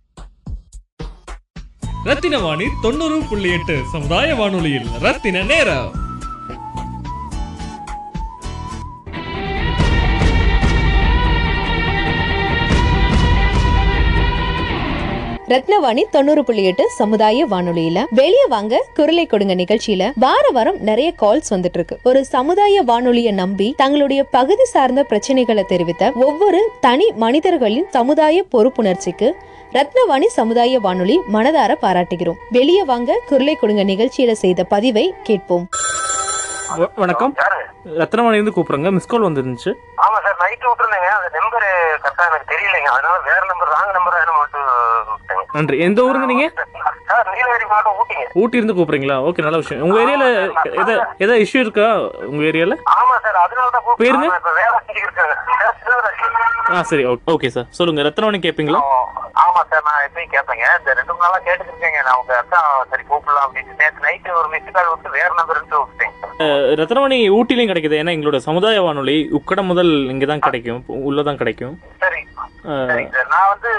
ரத்தின 2.09 2.35
வாணி 2.39 2.67
தொண்ணூறு 2.81 3.15
புள்ளி 3.29 3.49
எட்டு 3.51 3.77
சமுதாய 3.91 4.35
வானொலியில் 4.35 4.91
ரத்தின 5.05 5.41
நேரம். 5.53 5.93
ரத்னவாணி 15.51 16.03
தொண்ணூறு 16.13 16.41
புள்ளி 16.47 16.63
எட்டு 16.69 16.85
சமுதாய 16.89 17.45
வானொலியில. 17.51 17.99
வெளியே 18.19 18.45
வாங்க 18.53 18.81
குரலை 18.97 19.25
கொடுங்க 19.25 19.53
நிகழ்ச்சியில. 19.55 20.11
வார 20.23 20.45
வாரம் 20.57 20.79
நிறைய 20.89 21.09
கால்ஸ் 21.21 21.51
வந்துட்டு 21.53 21.77
இருக்கு 21.79 21.95
ஒரு 22.09 22.21
சமுதாய 22.33 22.81
வானொலியை 22.89 23.31
நம்பி 23.41 23.67
தங்களுடைய 23.81 24.23
பகுதி 24.37 24.65
சார்ந்த 24.73 25.05
பிரச்சனைகளை 25.11 25.63
தெரிவித்த 25.71 26.11
ஒவ்வொரு 26.27 26.61
தனி 26.85 27.07
மனிதர்களின் 27.23 27.87
சமுதாய 27.97 28.43
பொறுப்புணர்ச்சிக்கு 28.55 29.29
ரத்னவாணி 29.77 30.29
சமுதாய 30.39 30.79
வானொலி 30.87 31.17
மனதார 31.33 31.71
பாராட்டுகிறோம். 31.85 32.41
வெளியே 32.49 32.83
வாங்க 32.91 33.19
குரலை 33.29 33.55
கொடுங்க 33.55 33.85
நிகழ்ச்சியில 33.93 34.35
செய்த 34.43 34.63
பதிவை 34.63 35.13
கேட்போம். 35.23 35.67
வணக்கம். 36.95 37.33
ரத்னவாணி 37.99 38.37
இருந்து 38.37 38.55
கூப்பிடுங்க 38.55 38.89
மிஸ் 38.95 39.09
கால் 39.11 39.27
வந்துருந்துச்சு. 39.27 39.71
ஆமா 40.05 40.17
சார் 40.23 40.39
நைட்டு 40.41 40.65
விட்டுருந்தேங்க. 40.69 41.09
அந்த 41.17 41.29
நம்பர் 41.39 41.65
கரெக்டா 42.03 42.23
எனக்கு 42.29 42.49
தெரியலைங்க. 42.53 42.89
அதனால 42.95 43.15
வேற 43.29 43.41
நம்பர் 43.51 43.71
ராங் 43.75 43.93
நம்பர் 43.97 44.17
நன்றி. 45.57 45.77
எந்த 45.87 45.99
ஊருங்க 46.07 46.27
நீங்க? 46.33 46.45
ஊட்டி 48.41 48.59
இருந்து 48.59 48.75
கூப்பிடுறீங்களா? 48.77 49.17
ஓகே 49.27 49.45
நல்ல 49.45 49.57
விஷயம். 49.61 49.83
உங்க 49.85 49.97
ஏரியால 50.03 50.25
எதா 50.81 50.95
ஏதாவது 51.23 51.41
இஷ்யூ 51.45 51.61
இருக்கா 51.65 51.87
உங்க 52.31 52.43
ஏரியால? 52.51 52.75
பேருங்க? 54.03 54.27
ஆ 56.75 56.79
சரி 56.89 57.03
ஓகே 57.33 57.49
சார். 57.55 57.67
சொல்லுங்க 57.77 58.01
ரத்னவாணி 58.07 58.39
கேட்பீங்களா 58.45 58.79
ஆமா 59.43 59.61
சார் 59.71 59.83
நான் 59.87 60.01
எப்பயும் 60.07 60.31
கேட்பேங்க 60.33 60.65
இந்த 60.79 60.93
ரெண்டு 60.99 61.11
மூணு 61.13 61.25
நாளா 61.25 61.37
கேட்டுட்டு 61.45 61.71
இருக்கேங்க 61.73 61.99
நான் 62.07 62.17
உங்க 62.21 62.33
அக்கா 62.41 62.59
சரி 62.91 63.03
கூப்பிடலாம் 63.09 63.45
அப்படின்னு. 63.47 63.73
நேற்று 63.81 64.05
நைட்டு 64.07 64.29
ஒரு 64.39 64.47
மிஸ் 64.53 64.73
கால் 64.77 64.89
விட்டு 64.91 65.15
வேற 65.17 65.29
நம்பர் 65.39 65.59
இருந்து 65.59 65.79
விட்டேங்க 65.81 66.15
ரத்னவாணி 66.79 67.17
ஊட்டிலையும் 67.37 67.71
கிடைக்குது. 67.71 67.99
ஏன்னா 68.01 68.15
எங்களோட 68.15 68.39
சமுதாய 68.47 68.81
வானொலி 68.87 69.17
உக்கடம் 69.39 69.69
முதல் 69.71 69.93
இங்கே 70.13 70.27
தான் 70.31 70.43
கிடைக்கும் 70.47 70.81
உள்ளதான் 71.09 71.39
கிடைக்கும். 71.41 71.75
சரிங்க 72.67 73.11
சார். 73.13 73.27
நான் 73.27 73.49
வந்து 73.49 73.71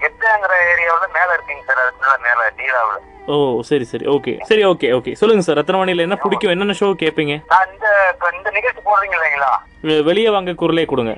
கெத்தாங்கிற 0.00 0.54
ஏரியாவில் 0.72 1.14
மேல 1.14 1.36
இருக்கேங்க 1.36 1.64
சார். 1.66 1.78
அதுக்கு 1.78 2.18
மேல 2.22 2.52
டீலாவில் 2.56 3.04
ஓ 3.26 3.62
சரி 3.62 3.84
சரி. 3.84 4.04
ஓகே. 4.04 4.42
சரி 4.42 4.64
ஓகே 4.64 4.88
ஓகே. 4.92 5.12
சொல்லுங்க 5.12 5.42
சார். 5.42 5.58
ரத்னவாணியில் 5.58 5.98
என்ன 5.98 6.16
பிடிக்கும்? 6.16 6.50
என்னென்ன 6.50 6.74
ஷோ 6.80 6.86
கேட்பீங்க 7.02 7.34
நான் 7.48 7.68
இந்த 7.72 7.86
இந்த 8.34 8.50
நிகழ்ச்சி 8.50 8.80
போடுறீங்க 8.80 9.16
இல்லைங்களா? 9.18 9.50
வெ- 9.82 10.02
வெளியே 10.02 10.30
வாங்க 10.30 10.52
குரலே 10.52 10.84
கொடுங்க. 10.84 11.12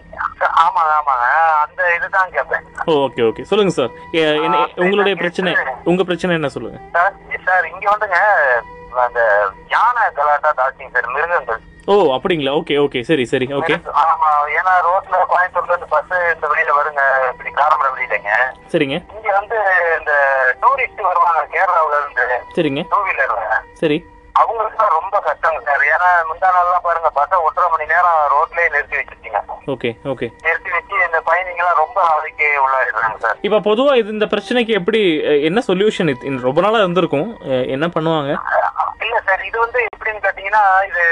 ஆமாங்க 0.65 0.93
ஆமாங்க. 1.01 1.27
அந்த 1.67 1.95
இதுதான் 1.95 2.31
கேட்பேன் 2.31 2.65
ஓ 2.87 2.93
ஓகே 2.93 3.23
ஓகே. 3.23 3.43
சொல்லுங்க 3.43 3.73
சார். 3.73 3.89
எ- 4.13 4.41
என்ன 4.43 4.69
உங்களுடைய 4.77 5.17
பிரச்சனை 5.17 5.57
உங்க 5.85 6.05
பிரச்சனை 6.05 6.37
என்ன 6.37 6.49
சொல்லுங்க? 6.49 6.81
சார் 6.93 7.15
சார் 7.45 7.71
இங்க 7.71 7.97
வந்துங்க 7.97 8.19
அந்த 9.01 9.21
யானை 9.69 10.03
கலாட்டா 10.15 10.53
தாச்சிங்க 10.57 10.91
சார் 10.93 11.07
மிருகங்கள். 11.07 11.61
ஓ 11.93 11.95
அப்படிங்களா? 12.17 12.53
Okay 12.61 12.75
okay. 12.85 13.01
சரி 13.09 13.25
சரி. 13.31 13.47
ஓகே. 13.59 13.77
ஆமா 14.03 14.29
ஏன்னா 14.59 14.73
ரோட்ல 14.89 15.17
கோயம்புத்தூர்ல 15.33 15.75
இருந்து 15.75 15.89
பஸ் 15.95 16.13
இந்த 16.35 16.47
வழியில 16.51 16.77
வருங்க. 16.79 17.03
இப்படி 17.33 17.51
காரமடை 17.61 17.91
வழியிலங்க. 17.95 18.31
சரிங்க. 18.73 18.97
இங்க 19.17 19.29
வந்து 19.39 19.59
இந்த 19.99 20.13
டூரிஸ்ட் 20.63 21.03
வருவாங்க 21.09 21.43
கேரளாவுல 21.55 21.99
இருந்து. 22.01 22.27
சரிங்க. 22.57 22.83
டூ 22.95 23.01
வீலர்ல 23.09 23.43
சரி. 23.83 23.99
அவங்களுக்கு 24.41 24.85
ரொம்ப 24.99 25.17
கஷ்டங்க 25.27 25.61
சார். 25.69 25.83
ஏன்னா 25.95 26.11
முந்தா 26.29 26.49
நாள்லாம் 26.57 26.85
பாருங்க 26.87 27.09
பஸ்ஸை 27.17 27.39
ஒன்றரை 27.47 27.67
மணி 27.73 27.87
நேரம் 27.93 28.21
ரோட்லயே 28.35 28.69
நிறுத்தி 28.75 28.97
வச்சிருக்கீங்க 28.99 29.41
ஓகே 29.75 29.91
ஓகே. 30.13 30.27
நிறுத்தி 30.47 30.71
வச்சு 30.77 30.97
இந்த 31.09 31.19
பயணிங்க 31.29 31.63
எல்லாம் 31.65 31.81
ரொம்ப 31.83 31.99
அவதிக்கு 32.13 32.47
உள்ளாயிடுறாங்க 32.65 33.19
சார். 33.25 33.37
இப்போ 33.47 33.59
பொதுவா 33.69 33.93
இது 34.01 34.17
இந்த 34.17 34.29
பிரச்சனைக்கு 34.35 34.79
எப்படி 34.81 35.01
என்ன 35.49 35.63
சொல்யூஷன் 35.69 36.15
ரொம்ப 36.49 36.61
நாளா 36.67 36.83
இருந்திருக்கும். 36.85 37.29
என்ன 37.77 37.89
பண்ணுவாங்க? 37.97 38.33
இல்ல 39.07 39.17
சார். 39.29 39.43
இது 39.51 39.59
வந்து 39.65 39.81
எப்படின்னு 40.21 40.29
கேட்டீங்கன்னா 40.29 40.63
இது 40.89 41.05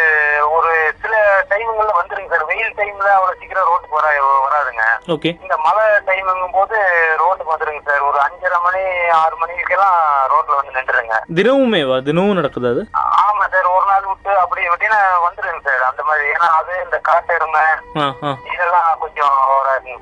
ஒரு 0.50 0.72
சில 1.02 1.14
டைமுங்கள்ல 1.50 1.92
வந்துருங்க 2.00 2.30
சார். 2.30 2.44
வெயில் 2.44 2.74
டைம்ல 2.76 3.08
அவ்வளவு 3.16 3.36
சீக்கிரம் 3.40 3.68
ரோட்டுக்கு 3.70 3.94
வர 3.98 4.08
வராதுங்க. 4.44 4.82
ஓகே 5.06 5.30
இந்த 5.42 5.56
மழை 5.56 5.84
டைமுங்கும் 6.06 6.52
போது 6.52 6.76
ரோட்டுக்கு 7.22 7.54
வந்துருங்க 7.54 7.82
சார். 7.86 8.00
ஒரு 8.00 8.18
அஞ்சரை 8.18 8.58
மணி 8.62 8.82
ஆறு 9.22 9.36
மணிக்கெல்லாம் 9.36 9.98
ரோட்ல 10.32 10.56
வந்து 10.58 10.74
நின்றுருங்க. 10.76 11.14
தினமுமேவா 11.34 12.02
தினமும் 12.02 12.34
நடக்குது 12.34 12.68
அது? 12.68 12.82
ஆமா 13.22 13.44
சார். 13.52 13.68
ஒரு 13.76 13.86
நாள் 13.86 14.06
விட்டு 14.06 14.38
அப்படி 14.38 14.68
விட்டீங்கன்னா 14.68 15.02
வந்துருங்க 15.26 15.62
சார். 15.64 15.82
அந்த 15.90 16.02
மாதிரி. 16.02 16.28
ஏன்னா 16.28 16.48
அது 16.60 16.80
இந்த 16.84 17.00
காட்டெருமை 17.08 17.64
ஆ 17.96 18.14
ஆ. 18.22 18.36
இதெல்லாம் 18.54 18.96
கொஞ்சம் 19.00 19.36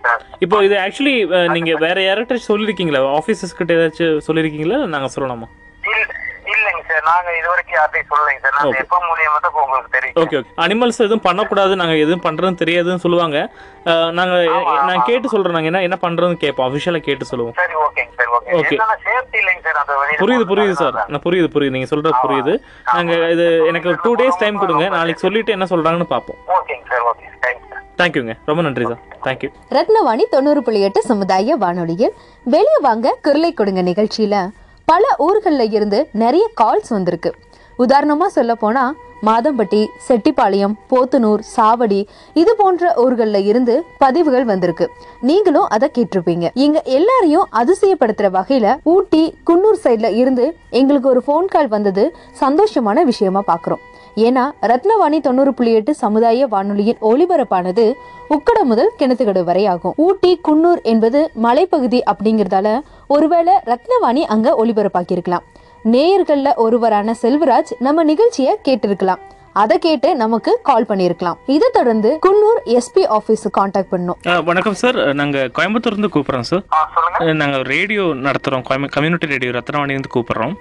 சார். 0.02 0.22
இப்போ 0.38 0.64
இது 0.64 0.76
ஆக்சுவலி 0.76 1.16
நீங்க 1.50 1.74
வேற 1.78 2.00
யார்கிட்ட 2.00 2.36
சொல்லிருக்கீங்களா? 2.48 3.00
ஆஃபீஸர்ஸ் 3.18 3.56
கிட்ட 3.56 3.72
ஏதாச்சும் 3.72 4.20
சொல்லிருக்கீங்களா? 4.26 4.78
நாங்க 4.86 5.08
சொல்லலாமா 5.14 5.46
இல்ல- 5.84 6.14
இல்லைங்க 6.66 6.84
சார். 6.90 7.04
நாங்க 7.08 7.28
இது 7.38 7.48
வரைக்கும் 7.50 7.76
யார்ட்டையும் 7.78 8.08
சொல்லலைங்க 8.10 8.40
சார். 8.44 8.54
நாங்க 8.58 8.70
Okay. 8.70 8.82
எப்ப 8.84 8.96
மூலியமா 9.08 9.36
தான் 9.42 9.52
உங்களுக்கு 9.64 9.90
தெரியும் 9.96 10.16
ஓகே 10.22 10.36
ஓகே 10.40 10.52
அனிமல்ஸ் 10.64 10.98
எதுவும் 11.04 11.24
பண்ணக்கூடாது. 11.26 11.72
நாங்க 11.80 11.94
எதுவும் 12.04 12.24
பண்றதுன்னு 12.26 12.60
தெரியாதுன்னு 12.62 13.02
சொல்லுவாங்க. 13.04 13.38
நாங்க 14.18 14.34
நான். 14.88 15.04
கேட்டு 15.08 15.26
சொல்றோம் 15.32 15.56
நாங்க 15.56 15.70
என்ன 15.70 15.82
என்ன 15.88 15.98
பண்றதுன்னு 16.04 16.42
கேட்போம். 16.44 16.66
அஃபிஷியலா 16.68 17.00
கேட்டு 17.08 17.30
சொல்லுவோம். 17.30 17.54
சரி 17.60 17.76
ஓகேங்க 17.84 18.12
சார் 18.20 18.32
ஓகே. 18.36 18.78
புரியுது 20.22 20.46
புரியுது 20.52 20.76
சார். 20.82 20.96
நான் 21.12 21.24
புரியுது 21.26 21.50
புரியுது. 21.54 21.76
நீங்க 21.76 21.90
சொல்றது 21.92 22.16
புரியுது. 22.24 22.54
நாங்க 22.96 23.14
இது 23.36 23.46
எனக்கு 23.72 23.92
டூ 24.04 24.12
டேஸ் 24.22 24.42
டைம் 24.44 24.60
கொடுங்க. 24.64 24.84
நாளைக்கு 24.98 25.24
சொல்லிட்டு 25.26 25.56
என்ன 25.58 25.68
சொல்றாங்கன்னு 25.74 26.10
பார்ப்போம். 26.14 26.40
ஓகேங்க 26.58 26.84
சார் 26.92 27.06
ஓகே. 27.12 27.26
தேங்க்ஸ் 27.46 27.72
தேங்க்யூங்க 28.02 28.32
ரொம்ப 28.50 28.62
நன்றி 28.68 28.86
சார். 28.92 29.02
தேங்க்யூ 29.26 29.50
ரத்னவாணி 29.78 30.24
தொண்ணூறு 30.36 30.60
புள்ளி 30.66 30.80
எட்டு 30.88 31.00
சமுதாய 31.10 31.56
வானொலியில். 31.64 32.14
வெளியே 32.54 32.78
வாங்க 32.88 33.16
குரலை 33.26 33.50
கொடுங்க 33.60 33.82
நிகழ்ச்சியில. 33.90 34.36
பல 34.90 35.04
ஊர்களில் 35.18 35.72
இருந்து 35.76 36.08
நிறைய 36.12 36.44
கால்ஸ் 36.60 36.88
வந்திருக்கு. 36.88 37.30
உதாரணமாக 37.76 38.30
சொல்ல 38.30 38.54
போனால் 38.54 38.96
மாதம்பட்டி 39.22 39.80
செட்டிப்பாளையம் 40.08 40.74
போத்தனூர் 40.90 41.42
சாவடி 41.56 42.06
இது 42.34 42.56
போன்ற 42.56 42.92
ஊர்களில் 42.96 43.44
இருந்து 43.44 43.74
பதிவுகள் 43.98 44.44
வந்திருக்கு. 44.44 44.86
நீங்களும் 45.20 45.68
அதை 45.76 45.90
கேட்டிருப்பீங்க. 45.96 46.46
எங்க 46.54 46.82
எல்லாரையும் 46.98 47.48
அதிசயப்படுத்துற 47.52 48.30
வகையில 48.38 48.76
ஊட்டி 48.82 49.34
குன்னூர் 49.46 49.82
சைட்ல 49.84 50.14
இருந்து 50.14 50.56
எங்களுக்கு 50.70 51.08
ஒரு 51.08 51.22
ஃபோன் 51.26 51.52
கால் 51.56 51.68
வந்தது. 51.68 52.16
சந்தோஷமான 52.40 53.04
விஷயமா 53.04 53.42
பாக்குறோம். 53.52 53.84
ஏன்னா 54.16 54.50
ரத்னவாணி 54.62 55.20
தொண்ணூறு 55.20 55.54
புள்ளி 55.54 55.72
எட்டு 55.72 55.94
சமுதாய 55.94 56.46
வானொலியின் 56.46 56.96
ஒளிபரப்பானது 57.02 57.92
உக்கட 58.30 58.62
முதல் 58.62 58.92
கிணத்துக்கடு 58.98 59.44
வரை 59.44 59.66
ஆகும். 59.66 59.94
ஊட்டி 59.96 60.40
குன்னூர் 60.48 60.82
என்பது 60.82 61.30
மலைப்பகுதி 61.34 62.02
அப்படிங்கறதால 62.06 62.80
ஒருவேளை 63.08 63.54
ரத்னவாணி 63.66 64.20
அங்க 64.20 64.64
ஒளிபரப்பாக்கியிருக்கலாம். 64.64 65.44
நேயர்கள்ல 65.84 66.54
ஒருவரான 66.54 67.14
செல்வராஜ் 67.22 67.72
நம்ம 67.78 68.02
நிகழ்ச்சியை 68.02 68.56
கேட்டிருக்கலாம். 68.64 69.18
அதை 69.52 69.78
கேட்டு 69.78 70.14
நமக்கு 70.14 70.58
கால் 70.62 70.84
பண்ணியிருக்கலாம். 70.84 71.34
இதை 71.46 71.68
தொடர்ந்து 71.72 72.18
குன்னூர் 72.26 72.68
எஸ்பி 72.68 73.06
ஆபீஸ் 73.06 73.48
காண்டாக்ட் 73.50 73.92
பண்ணோம் 73.92 74.44
வணக்கம் 74.44 74.74
சார். 74.74 75.14
நாங்க 75.14 75.50
கோயம்புத்தூர்லேருந்து 75.58 76.08
கூப்பிட்றோம் 76.14 76.40
சார். 76.40 76.62
ஆ 76.72 76.90
சொல்லுங்க. 76.94 77.18
அஹ் 77.18 77.48
நாங்க 77.48 77.68
ரேடியோ 77.68 78.02
நடத்துறோம். 78.02 78.64
கோயம்பு 78.70 78.88
கம்யூனிட்டி 78.88 79.26
ரேடியோ 79.26 79.50
ரத்னவாணிலேருந்து 79.50 80.12
கூப்பிட்றோம். 80.14 80.52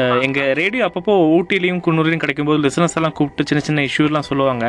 அஹ் 0.00 0.20
எங்க 0.26 0.40
ரேடியோ 0.60 0.84
அப்பப்போ 0.86 1.14
ஊட்டிலையும் 1.34 1.82
குன்னூர்லையும் 1.86 2.22
கிடைக்கும்போது 2.22 2.62
லிசனர்ஸ் 2.64 2.96
எல்லாம் 3.00 3.16
கூப்பிட்டு 3.18 3.48
சின்ன 3.50 3.62
சின்ன 3.66 3.82
இஷ்யூலாம் 3.88 4.28
சொல்லுவாங்க. 4.30 4.66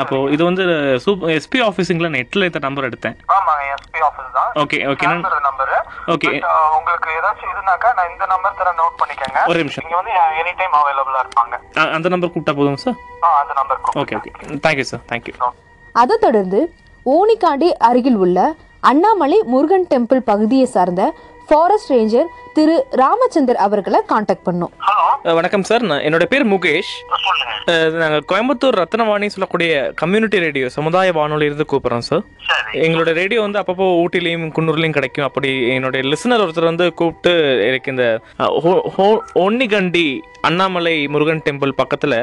அப்போ 0.00 0.16
இது 0.34 0.42
வந்து 0.44 0.64
சூப் 1.04 1.22
எஸ்பி 1.34 1.58
ஆஃபீஸுங்களா 1.66 2.10
நெட்டில் 2.14 2.46
இந்த 2.48 2.60
நம்பர் 2.66 2.86
எடுத்தேன். 2.88 3.16
ஆமாங்க 3.36 3.64
எஸ்பி 3.74 4.00
ஆஃபீஸ் 4.08 4.30
தான். 4.36 4.50
ஓகே 4.62 4.78
ஓகே 4.92 5.06
நம்பர் 5.48 5.72
ஓகே 6.14 6.30
உங்களுக்கு 6.76 7.08
ஏதாச்சும் 7.18 7.50
இதுனாக்கா 7.54 7.90
நான் 7.98 8.10
இந்த 8.12 8.26
நம்பர் 8.32 8.56
தர 8.60 8.72
நோட் 8.80 8.96
பண்ணிக்கங்க. 9.00 9.40
ஒரு 9.50 9.58
நிமிஷம். 9.62 9.84
நீங்க 9.84 9.98
வந்து 10.00 10.12
எனி 10.40 10.52
டைம் 10.60 10.76
அவைலபிளா 10.80 11.22
இருப்பாங்க. 11.24 11.54
அந்த 11.96 12.08
நம்பர் 12.14 12.32
கூப்பிட்டா 12.34 12.56
போதும் 12.60 12.80
சார் 12.84 12.96
ஆ 13.24 13.30
அந்த 13.42 13.54
number 13.60 13.80
okay 14.02 14.16
okay 14.20 14.32
thank you 14.66 14.86
sir 14.92 15.04
thank you 15.12 15.34
அதை 15.94 16.16
தொடர்ந்து 16.18 16.60
ஓனிக்காண்டி 17.06 17.70
அருகில் 17.88 18.18
உள்ள 18.24 18.38
அண்ணாமலை 18.82 19.38
முருகன் 19.52 19.88
டெம்பிள் 19.92 20.22
பகுதியை 20.30 20.66
சார்ந்த 20.74 21.02
ஃபாரஸ்ட் 21.48 21.92
ரேஞ்சர் 21.92 22.28
திரு 22.54 22.86
ராமச்சந்தர் 22.90 23.56
அவர்களை 23.56 24.00
காண்டாக்ட் 24.06 24.46
பண்ணோம். 24.46 25.32
வணக்கம் 25.34 25.62
சார். 25.62 25.82
நான் 25.82 26.00
என்னோட 26.00 26.24
பேர் 26.24 26.46
முகேஷ். 26.46 27.90
நாங்கள் 27.90 28.24
கோயம்புத்தூர் 28.32 28.84
ரத்னவாணி 28.84 29.26
சொல்லக்கூடிய 29.26 29.92
கம்யூனிட்டி 29.94 30.38
ரேடியோ 30.38 30.68
சமுதாய 30.68 31.12
வானொலியிருந்து 31.12 31.60
கூப்பிட்றோம் 31.72 31.98
சார். 31.98 32.22
எங்களோட 32.72 33.12
ரேடியோ 33.12 33.40
வந்து 33.40 33.58
அப்பப்போ 33.58 34.04
ஊட்டிலையும் 34.04 34.50
குன்னூர்லையும் 34.58 34.92
கிடைக்கும். 34.92 35.24
அப்படி 35.24 35.68
என்னுடைய 35.68 36.08
லிசனர் 36.08 36.48
ஒருத்தர் 36.48 36.64
வந்து 36.64 36.94
கூப்பிட்டு 36.94 37.64
எனக்கு 37.66 37.90
இந்த 37.90 38.20
அஹ், 38.38 38.42
ஹோ- 38.42 38.80
ஹோ- 38.98 39.18
ஒன்னிகண்டி 39.34 40.18
அண்ணாமலை 40.40 41.06
முருகன் 41.06 41.42
டெம்பிள் 41.50 41.72
பக்கத்துல 41.76 42.14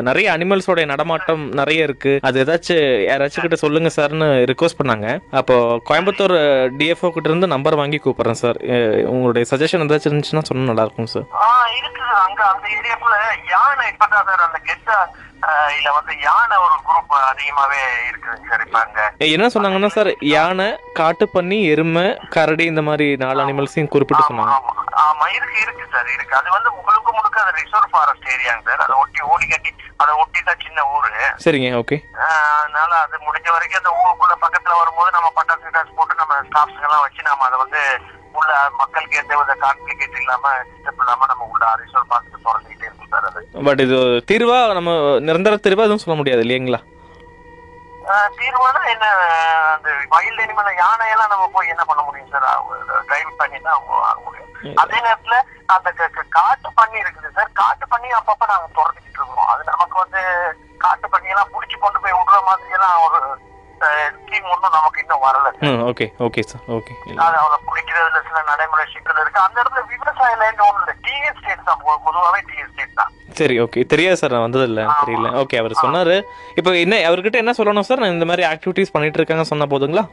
நிறைய 0.00 0.32
அனிமல்ஸோட 0.32 0.86
நடமாட்டம் 0.86 1.48
நிறைய 1.52 1.82
இருக்கு. 1.82 2.18
அது 2.22 2.44
ஏதாச்சும் 2.44 3.06
யாராச்சும் 3.10 3.40
கிட்ட 3.40 3.56
சொல்லுங்க 3.56 3.90
சார்னு 3.96 4.52
ரிக்வஸ்ட் 4.52 4.80
பண்ணாங்க. 4.84 5.18
அப்போ 5.30 5.80
கோயம்புத்தூர் 5.90 6.34
டிஎஃப்ஓ 6.78 7.10
கிட்ட 7.10 7.28
இருந்து 7.28 7.46
நம்பர் 7.46 7.74
வாங்கி 7.74 8.00
கூப்பிடுறேன் 8.04 8.30
சார். 8.30 8.56
உங்களுடைய 9.04 9.46
சஜஷன் 9.50 9.64
ஏதாச்சும் 9.68 10.10
இருந்துச்சுன்னா 10.10 10.46
சொன்னா 10.46 10.68
நல்லா 10.70 10.84
இருக்கும் 10.86 11.12
சார் 11.12 11.26
ஆ 11.40 11.48
இருக்குது. 11.78 11.94
அங்க 12.24 12.40
அந்த 12.52 12.66
ஏரியாக்குள்ள 12.76 13.16
யானை 13.52 13.84
இப்பதான் 13.92 14.26
சார் 14.28 14.46
அந்த 14.46 14.58
கெட்ட 14.68 14.90
இல்ல 15.76 15.88
வந்து 15.96 16.12
யானை 16.22 16.56
ஒரு 16.64 16.76
குரூப் 16.86 17.12
அதிகமாவே 17.30 17.80
இருக்குதுங்க 18.08 18.48
சார் 18.50 18.62
இப்ப 18.66 18.78
அங்க 18.80 19.00
என்ன 19.28 19.48
சொன்னாங்கன்னா 19.54 19.90
சார் 19.96 20.10
யானை 20.32 20.68
காட்டுப்பன்னி 21.00 21.58
எருமை 21.72 22.04
கரடி 22.36 22.64
இந்த 22.72 22.82
மாதிரி 22.88 23.06
நாலு 23.22 23.42
அனிமல்ஸையும் 23.44 23.92
குறிப்பிட்டு 23.94 24.28
சொன்னாங்க. 24.28 24.54
ஆமா. 25.02 25.26
இருக்கு 25.36 25.58
இருக்கு 25.64 25.84
சார் 25.94 26.08
இருக்கு. 26.14 26.34
அது 26.40 26.48
வந்து 26.56 26.70
முழுக்க 26.78 27.08
முழுக்க 27.12 27.36
அது 27.42 27.52
ரிசர்வ் 27.60 27.92
ஃபாரஸ்ட் 27.92 28.28
ஏரியாங்க 28.34 28.64
சார் 28.68 28.84
அதை 28.86 28.96
ஒட்டி 29.02 29.20
ஓடி 29.32 29.46
கட்டி 29.46 29.70
அதை 30.02 30.12
ஒட்டி 30.22 30.40
தான் 30.48 30.62
சின்ன 30.64 30.80
ஊரு. 30.94 31.10
சரிங்க 31.44 31.68
ஓகே 31.82 31.96
அதனால 32.26 32.92
அது 33.04 33.16
முடிஞ்ச 33.26 33.48
வரைக்கும் 33.54 33.80
அந்த 33.82 33.92
ஊருக்குள்ள 34.00 34.36
பக்கத்துல 34.44 34.76
வரும்போது 34.80 35.10
நம்ம 35.16 35.30
பட்டாசு 35.38 35.64
கிட்டாசு 35.66 35.96
போட்டு 35.98 36.20
நம்ம 36.22 36.42
ஸ்டாஃப்ஸ் 36.48 36.84
எல்லாம் 36.86 37.04
வச்சு 37.06 37.28
நம்ம 37.28 37.46
அதை 37.48 37.58
வந்து 37.64 37.82
உள்ள 38.36 38.50
மக்களுக்கு 38.80 39.20
எந்த 39.20 39.36
வித 39.38 39.54
கான்ஃபிளிகேட் 39.62 40.18
இல்லாம 40.20 40.44
டிஸ்டர்ப் 40.68 41.00
இல்லாம 41.02 41.26
நம்ம 41.30 41.48
உள்ள 41.52 41.64
ரிசர்வ் 41.80 42.10
பார்த்துட்டு 42.10 42.44
திறந்துகிட்டே 42.46 42.86
இருக்கும் 42.86 43.12
சார் 43.12 43.28
அது. 43.30 43.42
பட் 43.68 43.82
இது 43.84 43.98
தீர்வா 44.30 44.58
நம்ம 44.78 44.92
நிரந்தர 45.26 45.58
தீர்வா 45.64 45.86
எதுவும் 45.86 46.04
சொல்ல 46.04 46.18
முடியாது 46.20 46.44
இல்லைங்களா? 46.46 46.80
தீர்வானா 48.36 48.80
என்ன 48.90 49.06
அந்த 49.70 49.88
வைல்ட் 50.12 50.42
அனிமல் 50.42 50.76
யானையெல்லாம் 50.80 51.32
நம்ம 51.32 51.46
போய் 51.54 51.72
என்ன 51.72 51.84
பண்ண 51.88 52.02
முடியும் 52.02 52.32
சார்? 52.34 52.44
டிரைவ் 53.08 53.30
பண்ணி 53.40 53.58
தான் 53.58 53.76
அவங்க 53.76 53.94
ஆக 54.08 54.18
முடியும். 54.26 54.42
அதே 54.82 54.98
நேரத்துல 55.06 55.36
அந்த 55.74 55.88
காட்டு 56.36 56.68
பண்ணி 56.78 56.96
இருக்குது 57.02 57.34
சார். 57.36 57.50
காட்டு 57.60 57.86
பண்ணி 57.92 58.08
அப்பப்ப 58.18 58.46
நாங்க 58.52 58.68
திறந்துக்கிட்டு 58.76 59.20
இருக்கோம். 59.20 59.50
அது 59.52 59.64
நமக்கு 59.72 59.96
வந்து 60.02 60.22
காட்டு 60.84 61.06
பண்ணி 61.08 61.32
எல்லாம் 61.34 61.52
புடிச்சு 61.52 61.76
கொண்டு 61.78 62.00
போய் 62.04 62.16
விடுற 62.16 62.40
மாதிரி 62.48 62.76
எல்லாம் 62.78 63.02
ஒரு 63.06 63.20
ஸ்கீம் 64.18 64.50
ஒன்றும் 64.52 64.76
நமக்கு 64.76 65.02
இன்னும் 65.02 65.24
வரல 65.24 65.48
ஓகே 65.88 66.06
ஓகே 66.26 66.42
சார் 66.50 66.62
ஓகே 66.76 66.92
அது 67.24 67.36
அவளை 67.40 67.58
பிடிக்கிறதுல 67.66 68.20
சில 68.28 68.40
நடைமுறை 68.48 68.84
சிக்கல் 68.92 69.20
இருக்கு 69.22 69.44
அந்த 69.44 69.56
இடத்துல 69.62 69.82
விவசாய 69.90 70.38
லேண்ட் 70.42 70.62
ஒண்ணு 70.66 70.80
இல்லை 70.82 70.94
டி 71.06 71.14
எஸ்டேட் 71.28 71.55
தான் 71.66 71.80
பொ- 71.82 72.00
பொதுவாவே 72.04 72.40
டி 72.46 72.56
எஸ்டேட் 72.62 72.94
தான். 72.94 73.12
சரி 73.34 73.56
ஓகே 73.60 73.86
தெரியாது 73.86 74.16
சார் 74.16 74.32
நான் 74.32 74.46
வந்ததில்ல. 74.46 74.82
தெரியல. 75.00 75.30
ஓகே 75.40 75.58
அவர் 75.58 75.80
சொன்னாரு. 75.80 76.16
இப்போ 76.56 76.70
என்ன 76.78 77.00
அவர்கிட்ட 77.08 77.36
என்ன 77.36 77.54
சொல்லணும் 77.58 77.88
சார்? 77.88 78.02
நான் 78.02 78.14
இந்த 78.14 78.26
மாதிரி 78.26 78.44
ஆக்டிவிட்டீஸ் 78.46 78.94
பண்ணிட்டு 78.94 79.20
இருக்காங்க 79.20 79.46
சொன்னா 79.46 79.66
போதுங்களா? 79.66 80.04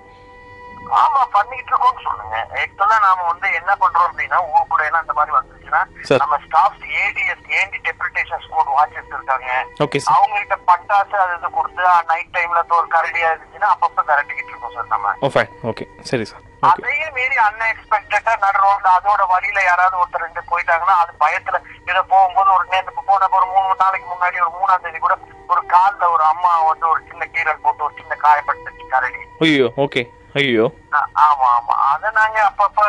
ஆமா 0.98 1.22
பண்ணிட்டு 1.32 1.72
இருக்கோம்னு 1.72 2.04
சொல்லுங்க. 2.04 2.36
ஆக்சுவலா 2.62 2.98
நாம 3.04 3.24
வந்து 3.30 3.48
என்ன 3.60 3.72
பண்றோம் 3.76 4.08
அப்படின்னா 4.08 4.40
ஊருக்குள்ள 4.50 4.84
எல்லாம் 4.84 5.06
இந்த 5.06 5.14
மாதிரி 5.14 5.34
வந்துச்சுன்னா. 5.38 5.82
நம்ம 6.24 6.38
staffs 6.44 6.84
ADS 7.00 7.46
anti 7.60 7.80
depredation 7.88 8.44
squad 8.46 8.72
watches 8.76 9.14
இருக்காங்க 9.14 9.50
ஓகே 9.86 10.02
சார் 10.04 10.16
அவங்ககிட்ட 10.18 10.58
பட்டாசு 10.68 11.16
அது 11.18 11.36
இது 11.38 11.50
கொடுத்து 11.52 11.82
நைட் 12.12 12.34
டைம்ல 12.36 12.62
ஒரு 12.78 12.90
கரடியா 12.94 13.30
இருந்துச்சுன்னா 13.32 13.70
அப்பப்ப 13.74 14.06
கரட்டிக்கிட்டு 14.12 14.52
இருக்கோம் 14.54 14.76
சார் 14.76 14.92
நம்ம. 14.92 15.16
ஓ 15.22 15.32
ஃபைன் 15.34 15.54
ஓகே 15.72 15.88
சரி 16.04 16.26
சார் 16.26 16.44
அதையும் 16.70 17.16
மீறி 17.18 17.38
அன்எக்ஸ்பெக்டடா 17.46 18.34
நடு 18.44 18.60
ரோட்ல 18.66 18.90
அதோட 18.98 19.22
வழியில 19.32 19.60
யாராவது 19.66 20.00
ஒருத்தர் 20.02 20.26
ரெண்டு 20.26 20.42
போயிட்டாங்கன்னா 20.52 20.96
அது 21.04 21.14
பயத்துல 21.24 21.60
இதை 21.90 22.02
போகும்போது 22.14 22.50
ஒரு 22.58 22.66
நேற்று 22.74 23.08
போன 23.10 23.30
ஒரு 23.38 23.46
மூணு 23.54 23.76
நாளைக்கு 23.84 24.08
முன்னாடி 24.12 24.44
ஒரு 24.46 24.52
மூணாம் 24.58 24.84
தேதி 24.86 25.02
கூட 25.06 25.16
ஒரு 25.54 25.62
கால்ல 25.74 26.10
ஒரு 26.16 26.26
அம்மா 26.32 26.52
வந்து 26.72 26.88
ஒரு 26.94 27.02
சின்ன 27.10 27.30
கீரல் 27.36 27.64
போட்டு 27.66 27.88
ஒரு 27.88 27.96
சின்ன 28.02 28.18
காயப்பட்டுச்சு 28.26 28.92
கரடி. 28.96 29.22
ஐயோ 29.46 29.70
ஓகே 29.86 30.04
ஐயோ. 30.40 30.64
ஆமா 31.26 31.48
ஆமா. 31.58 31.74
அத 31.90 32.12
நாங்க 32.16 32.38
அப்பப்ப 32.48 32.86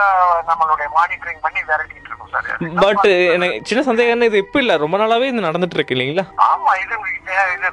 நம்மளுடைய 0.48 0.86
மானிட்டரிங் 0.94 1.42
பண்ணி 1.42 1.60
விரட்டிட்டு 1.68 2.08
இருக்கோம் 2.10 2.30
சார். 2.34 2.46
பட் 2.84 3.06
எனக்கு 3.34 3.58
சின்ன 3.68 3.80
சந்தேகம் 3.88 4.14
என்ன, 4.14 4.28
இது 4.30 4.42
இப்போ 4.44 4.58
இல்லை. 4.62 4.74
ரொம்ப 4.82 4.96
நாளாவே 5.02 5.28
இது 5.30 5.46
நடந்துட்டு 5.46 5.76
இருக்கு 5.78 5.94
இல்லைங்களா? 5.96 6.24
ஆமா 6.48 6.72
இது 6.82 6.94
இது 7.16 7.68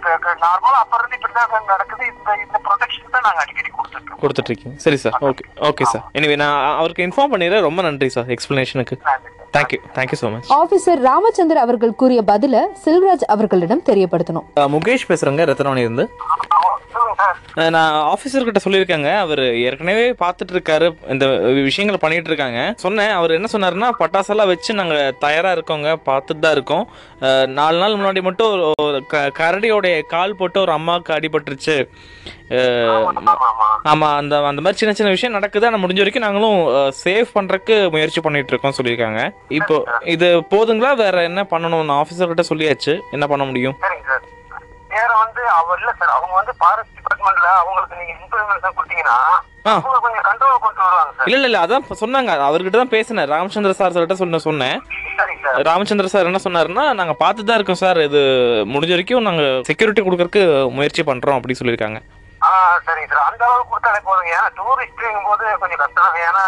நார்மலா 0.45 0.79
அப்ப 0.83 0.99
இருந்து 0.99 1.17
இப்படிதான் 1.19 1.71
நடக்குது. 1.73 2.03
இந்த 2.13 2.35
இந்த 2.45 2.57
ப்ரொடெக்ஷன் 2.67 3.15
தான் 3.15 3.27
நாங்க 3.27 3.45
இருக்கீங்க 4.23 4.75
சரி 4.85 4.97
sir 5.03 5.15
okay 5.29 5.43
okay 5.69 5.85
sir 5.93 6.03
anyway 6.19 6.35
நான் 6.43 6.57
அவருக்கு 6.79 7.05
இன்ஃபார்ம் 7.07 7.33
பண்ணிடுறேன். 7.33 7.65
ரொம்ப 7.67 7.81
நன்றி 7.81 8.09
sir 8.09 8.27
எக்ஸ்பிளனேஷனுக்கு. 8.35 8.97
Thank you 9.55 9.79
thank you 9.95 10.17
so 10.21 10.27
much 10.33 10.51
officer 10.59 10.99
Ramachandar 11.09 11.61
அவர்கள் 11.63 11.93
கூறிய 12.01 12.21
பதில 12.31 12.63
செல்வராஜ் 12.85 13.25
அவர்களிடம் 13.35 13.83
தெரியப்படுத்தணும். 13.89 14.45
முகேஷ் 14.75 15.09
பேசுறேங்க 15.11 15.45
ரத்னவாணி 15.51 15.83
இருந்து 15.87 16.05
நான் 17.69 18.15
ஆஃபீஸர் 18.15 18.43
கிட்ட 18.43 18.59
சொல்லியிருக்கேங்க. 18.69 19.17
அவர் 19.17 19.55
ஏற்கனவே 19.55 20.11
பார்த்துட்டு 20.11 20.51
இருக்காரு 20.51 21.11
இந்த 21.11 21.27
விஷயங்களை 21.27 21.97
பண்ணிட்டு 21.99 22.29
இருக்காங்க 22.29 22.73
சொன்னேன். 22.75 23.09
அவர் 23.09 23.31
என்ன 23.31 23.47
சொன்னாருன்னா 23.51 23.89
பட்டாசெல்லாம் 23.99 24.47
வச்சு 24.47 24.73
நாங்கள் 24.73 25.17
தயாராக 25.19 25.61
இருக்கோங்க. 25.61 25.95
பார்த்துட்டு 26.05 26.39
தான் 26.39 26.51
இருக்கோம். 26.51 26.87
நாலு 27.47 27.77
நாள் 27.77 27.91
முன்னாடி 27.91 28.21
மட்டும் 28.21 28.73
ஒரு- 28.81 29.01
கரடியோடைய 29.11 30.05
கால் 30.05 30.35
போட்டு 30.35 30.61
ஒரு 30.61 30.71
அம்மாவுக்கு 30.71 31.13
அடிபட்டுருச்சு. 31.13 31.89
ஆமாம் 33.83 34.17
அந்த 34.17 34.35
அந்த 34.35 34.61
மாதிரி 34.61 34.73
சின்ன 34.73 34.93
சின்ன 34.93 35.11
விஷயம் 35.11 35.33
நடக்குது. 35.33 35.65
ஆனால் 35.65 35.79
முடிஞ்ச 35.79 35.95
வரைக்கும் 35.95 36.23
நாங்களும் 36.23 36.93
சேவ் 37.03 37.25
பண்ணுறக்கு 37.35 37.91
முயற்சி 37.91 38.21
பண்ணிட்டு 38.21 38.57
இருக்கோம் 38.57 38.73
சொல்லியிருக்காங்க. 38.81 39.31
இப்போ 39.47 39.83
இது 40.03 40.37
போதுங்களா? 40.49 40.95
வேற 40.95 41.23
என்ன 41.23 41.43
பண்ணணும் 41.43 41.85
நான் 41.85 42.05
ஆஃபீஸர் 42.05 42.33
கிட்ட 42.33 42.43
சொல்லியாச்சு. 42.49 42.99
என்ன 43.11 43.27
பண்ண 43.27 43.45
முடியும்? 43.45 43.77
வேற 44.89 45.07
வந்து 45.25 45.47
அவர் 45.47 45.77
இல்ல 45.77 45.93
சார். 45.99 46.09
அவங்க 46.09 46.35
வந்து 46.35 46.53
ஃபாரஸ்ட் 46.57 47.00
டிபார்ட்மெண்ட்ல 47.21 47.49
அவங்களுக்கு 47.61 47.97
நீங்க 47.99 48.13
இன்ஃபர்மேஷன் 48.19 48.77
கொடுத்தீங்கன்னா 48.77 49.17
கொஞ்சம் 50.05 50.25
கண்ட்ரோல் 50.27 50.61
கொண்டு 50.63 50.81
வருவாங்க 50.85 51.11
சார். 51.17 51.29
இல்லை 51.33 51.47
இல்லை 51.49 51.59
அதான் 51.63 51.85
சொன்னாங்க. 52.03 52.31
அவர்கிட்ட 52.47 52.77
தான் 52.81 52.93
பேசினேன். 52.95 53.29
ராமச்சந்திர 53.33 53.73
சார் 53.79 53.97
கிட்ட 54.03 54.15
சொன்ன 54.21 54.41
சொன்னேன். 54.47 54.77
ராமச்சந்திர 55.69 56.09
சார் 56.13 56.29
என்ன 56.29 56.41
சொன்னாருன்னா 56.45 56.85
நாங்கள் 56.99 57.19
பார்த்து 57.23 57.47
தான் 57.49 57.59
இருக்கோம் 57.59 57.81
சார். 57.83 57.99
இது 58.07 58.21
முடிஞ்ச 58.73 58.93
வரைக்கும் 58.95 59.27
நாங்கள் 59.29 59.61
செக்யூரிட்டி 59.69 60.03
கொடுக்கறதுக்கு 60.07 60.43
முயற்சி 60.77 61.03
பண்ணுறோம் 61.11 61.37
அப்படி 61.39 61.57
சொல்லியிருக்காங்க. 61.59 62.01
சரிங்க 62.85 63.09
சார் 63.13 63.27
அந்த 63.29 63.41
அளவுக்கு 63.47 63.71
கொடுத்தாலே 63.73 63.99
போதுங்க. 64.07 64.31
ஏன்னா 64.37 64.49
டூரிஸ்ட்ங்கும் 64.59 65.29
போது 65.29 65.45
கொஞ்சம் 65.63 65.81
கஷ்டம். 65.83 66.21
ஏன்னா 66.29 66.45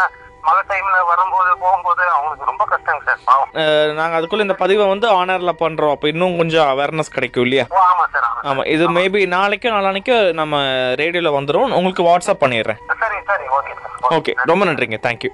மழை 0.48 0.62
டைம்ல 0.72 0.98
வரும்போது 1.12 1.52
போகும்போது 1.64 2.04
அவங்களுக்கு 2.16 2.50
ரொம்ப 2.52 2.64
கஷ்டங்க 2.72 3.02
சார் 3.08 3.22
பாவம். 3.30 3.52
நாங்கள் 4.00 4.18
அதுக்குள்ள 4.20 4.48
இந்த 4.48 4.58
பதிவை 4.64 4.86
வந்து 4.94 5.08
ஆனரில் 5.20 5.60
பண்ணுறோம் 5.64 5.94
அப்போ 5.96 6.08
இன்னும் 6.14 6.40
கொஞ்சம் 6.42 6.70
அவேர்னஸ் 6.74 7.16
கிடைக்கும் 7.18 7.46
இல்லையா? 7.48 7.66
ஆமா 7.90 8.06
சார் 8.14 8.26
ஆமா 8.30 8.42
ஆமாம் 8.52 8.70
இது 8.76 8.88
மேபி 9.00 9.22
நாளைக்கும் 9.38 9.76
நாளானைக்கும் 9.78 10.26
நம்ம 10.42 10.64
ரேடியோவில் 11.04 11.36
வந்துடும் 11.38 11.78
உங்களுக்கு 11.80 12.10
வாட்ஸ்அப் 12.10 12.44
பண்ணிடுறேன். 12.44 12.82
சரி 13.04 13.20
சரி 13.32 13.48
ஓகே 13.60 13.74
சார். 13.84 14.14
ஓகே 14.20 14.34
ரொம்ப 14.52 14.66
நன்றிங்க. 14.70 15.00
தேங்க்யூ 15.08 15.32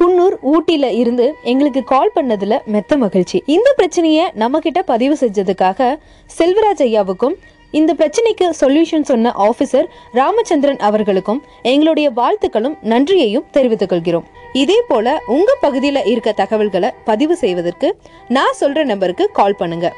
குன்னூர் 0.00 0.34
ஊட்டில 0.50 0.86
இருந்து 1.00 1.24
எங்களுக்கு 1.50 1.80
கால் 1.90 2.12
பண்ணதுல 2.14 2.54
மெத்த 2.74 2.96
மகிழ்ச்சி. 3.02 3.38
இந்த 3.56 3.68
பிரச்சனைய 3.78 4.20
நம்ம 4.42 4.60
கிட்ட 4.66 4.80
பதிவு 4.90 5.14
செஞ்சதுக்காக 5.20 5.88
செல்வராஜ் 6.38 6.82
ஐயாவுக்கும் 6.86 7.36
இந்த 7.72 7.94
பிரச்சனைக்கு 7.94 8.46
சொல்யூஷன் 8.60 9.06
சொன்ன 9.10 9.32
ஆபீசர் 9.38 9.86
ராமச்சந்திரன் 10.12 10.80
அவர்களுக்கும் 10.88 11.40
எங்களுடைய 11.62 12.10
வாழ்த்துக்களும் 12.10 12.76
நன்றியையும் 12.82 13.46
தெரிவித்துக் 13.50 13.88
கொள்கிறோம் 13.88 14.26
இதே 14.52 14.82
போல 14.88 15.14
உங்க 15.26 15.50
பகுதியில் 15.60 16.04
இருக்க 16.04 16.32
தகவல்களை 16.32 16.90
பதிவு 17.04 17.36
செய்வதற்கு 17.36 17.88
நான் 18.28 18.58
சொல்ற 18.60 18.84
நம்பருக்கு 18.84 19.30
கால் 19.30 19.56
பண்ணுங்க. 19.56 19.92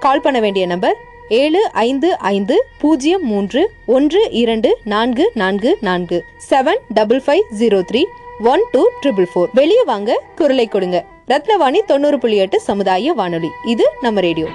கால் 0.00 0.20
பண்ண 0.20 0.40
வேண்டிய 0.40 0.66
நம்பர் 0.66 0.96
ஏழு 1.28 1.62
ஐந்து 1.72 2.18
ஐந்து 2.18 2.56
பூஜ்ஜியம் 2.78 3.22
மூன்று 3.22 3.62
ஒன்று 3.86 4.28
இரண்டு 4.42 4.78
நான்கு 4.84 5.30
நான்கு 5.34 5.78
நான்கு 5.80 6.24
seven 6.50 6.80
double 6.94 7.22
five 7.26 7.42
zero 7.58 7.80
three 7.90 8.04
one 8.52 8.64
two 8.72 8.88
triple 9.02 9.28
four 9.34 9.48
வெளியே 9.52 9.84
வாங்க 9.84 10.22
குரலை 10.36 10.66
கொடுங்க. 10.66 11.04
ரத்னவாணி 11.28 11.80
தொண்ணூறு 11.86 12.18
புள்ளி 12.18 12.36
எட்டு 12.36 12.60
சமுதாய 12.60 13.12
வானொலி. 13.12 13.48
இது 13.64 13.86
நம்ம 14.00 14.20
ரேடியோ. 14.20 14.46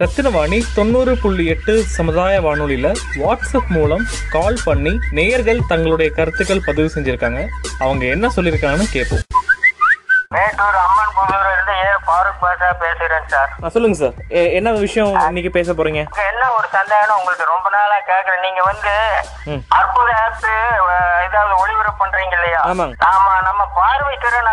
ரத்தினவாணி 0.00 0.56
தொண்ணூறு 0.76 1.12
புள்ளி 1.22 1.44
எட்டு 1.52 1.72
சமுதாய 1.96 2.40
வானொலியில் 2.46 2.88
வாட்ஸ்அப் 3.20 3.68
மூலம் 3.74 4.02
கால் 4.32 4.58
பண்ணி 4.64 4.92
நேயர்கள் 5.16 5.60
தங்களுடைய 5.70 6.08
கருத்துக்கள் 6.16 6.64
பதிவு 6.66 6.88
செஞ்சுருக்காங்க. 6.94 7.42
அவங்க 7.84 8.04
என்ன 8.14 8.30
சொல்லியிருக்காங்கன்னு 8.36 8.94
கேட்போம் 8.96 9.22
மேட்டூர் 10.34 10.78
அம்மன் 10.84 11.12
புதூர்ல 11.16 11.50
இருந்து 11.54 11.74
ஏ 11.82 11.90
ஃபாரூக் 12.06 12.40
பாஷா 12.42 12.70
பேசுறேன் 12.82 13.28
சார். 13.34 13.50
சொல்லுங்க 13.74 13.96
சார். 14.00 14.16
என்ன 14.58 14.70
விஷயம் 14.84 15.12
இன்னைக்கு 15.28 15.50
பேச 15.58 15.72
போறீங்க? 15.72 16.00
என்ன 16.30 16.42
ஒரு 16.56 16.68
சந்தேகம் 16.76 17.18
உங்களுக்கு 17.20 17.46
ரொம்ப 17.54 17.68
நாளா 17.76 17.98
கேக்குறேன். 18.10 18.44
நீங்க 18.46 18.62
வந்து. 18.70 18.94
அற்புத 19.78 20.08
ஆப் 20.24 20.48
ஏதாவது 21.26 21.54
ஒளிபரப்பு 21.62 22.00
பண்றீங்க 22.02 22.34
இல்லையா? 22.38 22.60
ஆமாங்க. 22.70 22.96
ஆமா 23.12 23.32
நம்ம 23.48 23.62
பார்வை 23.78 24.14
திறன் 24.24 24.50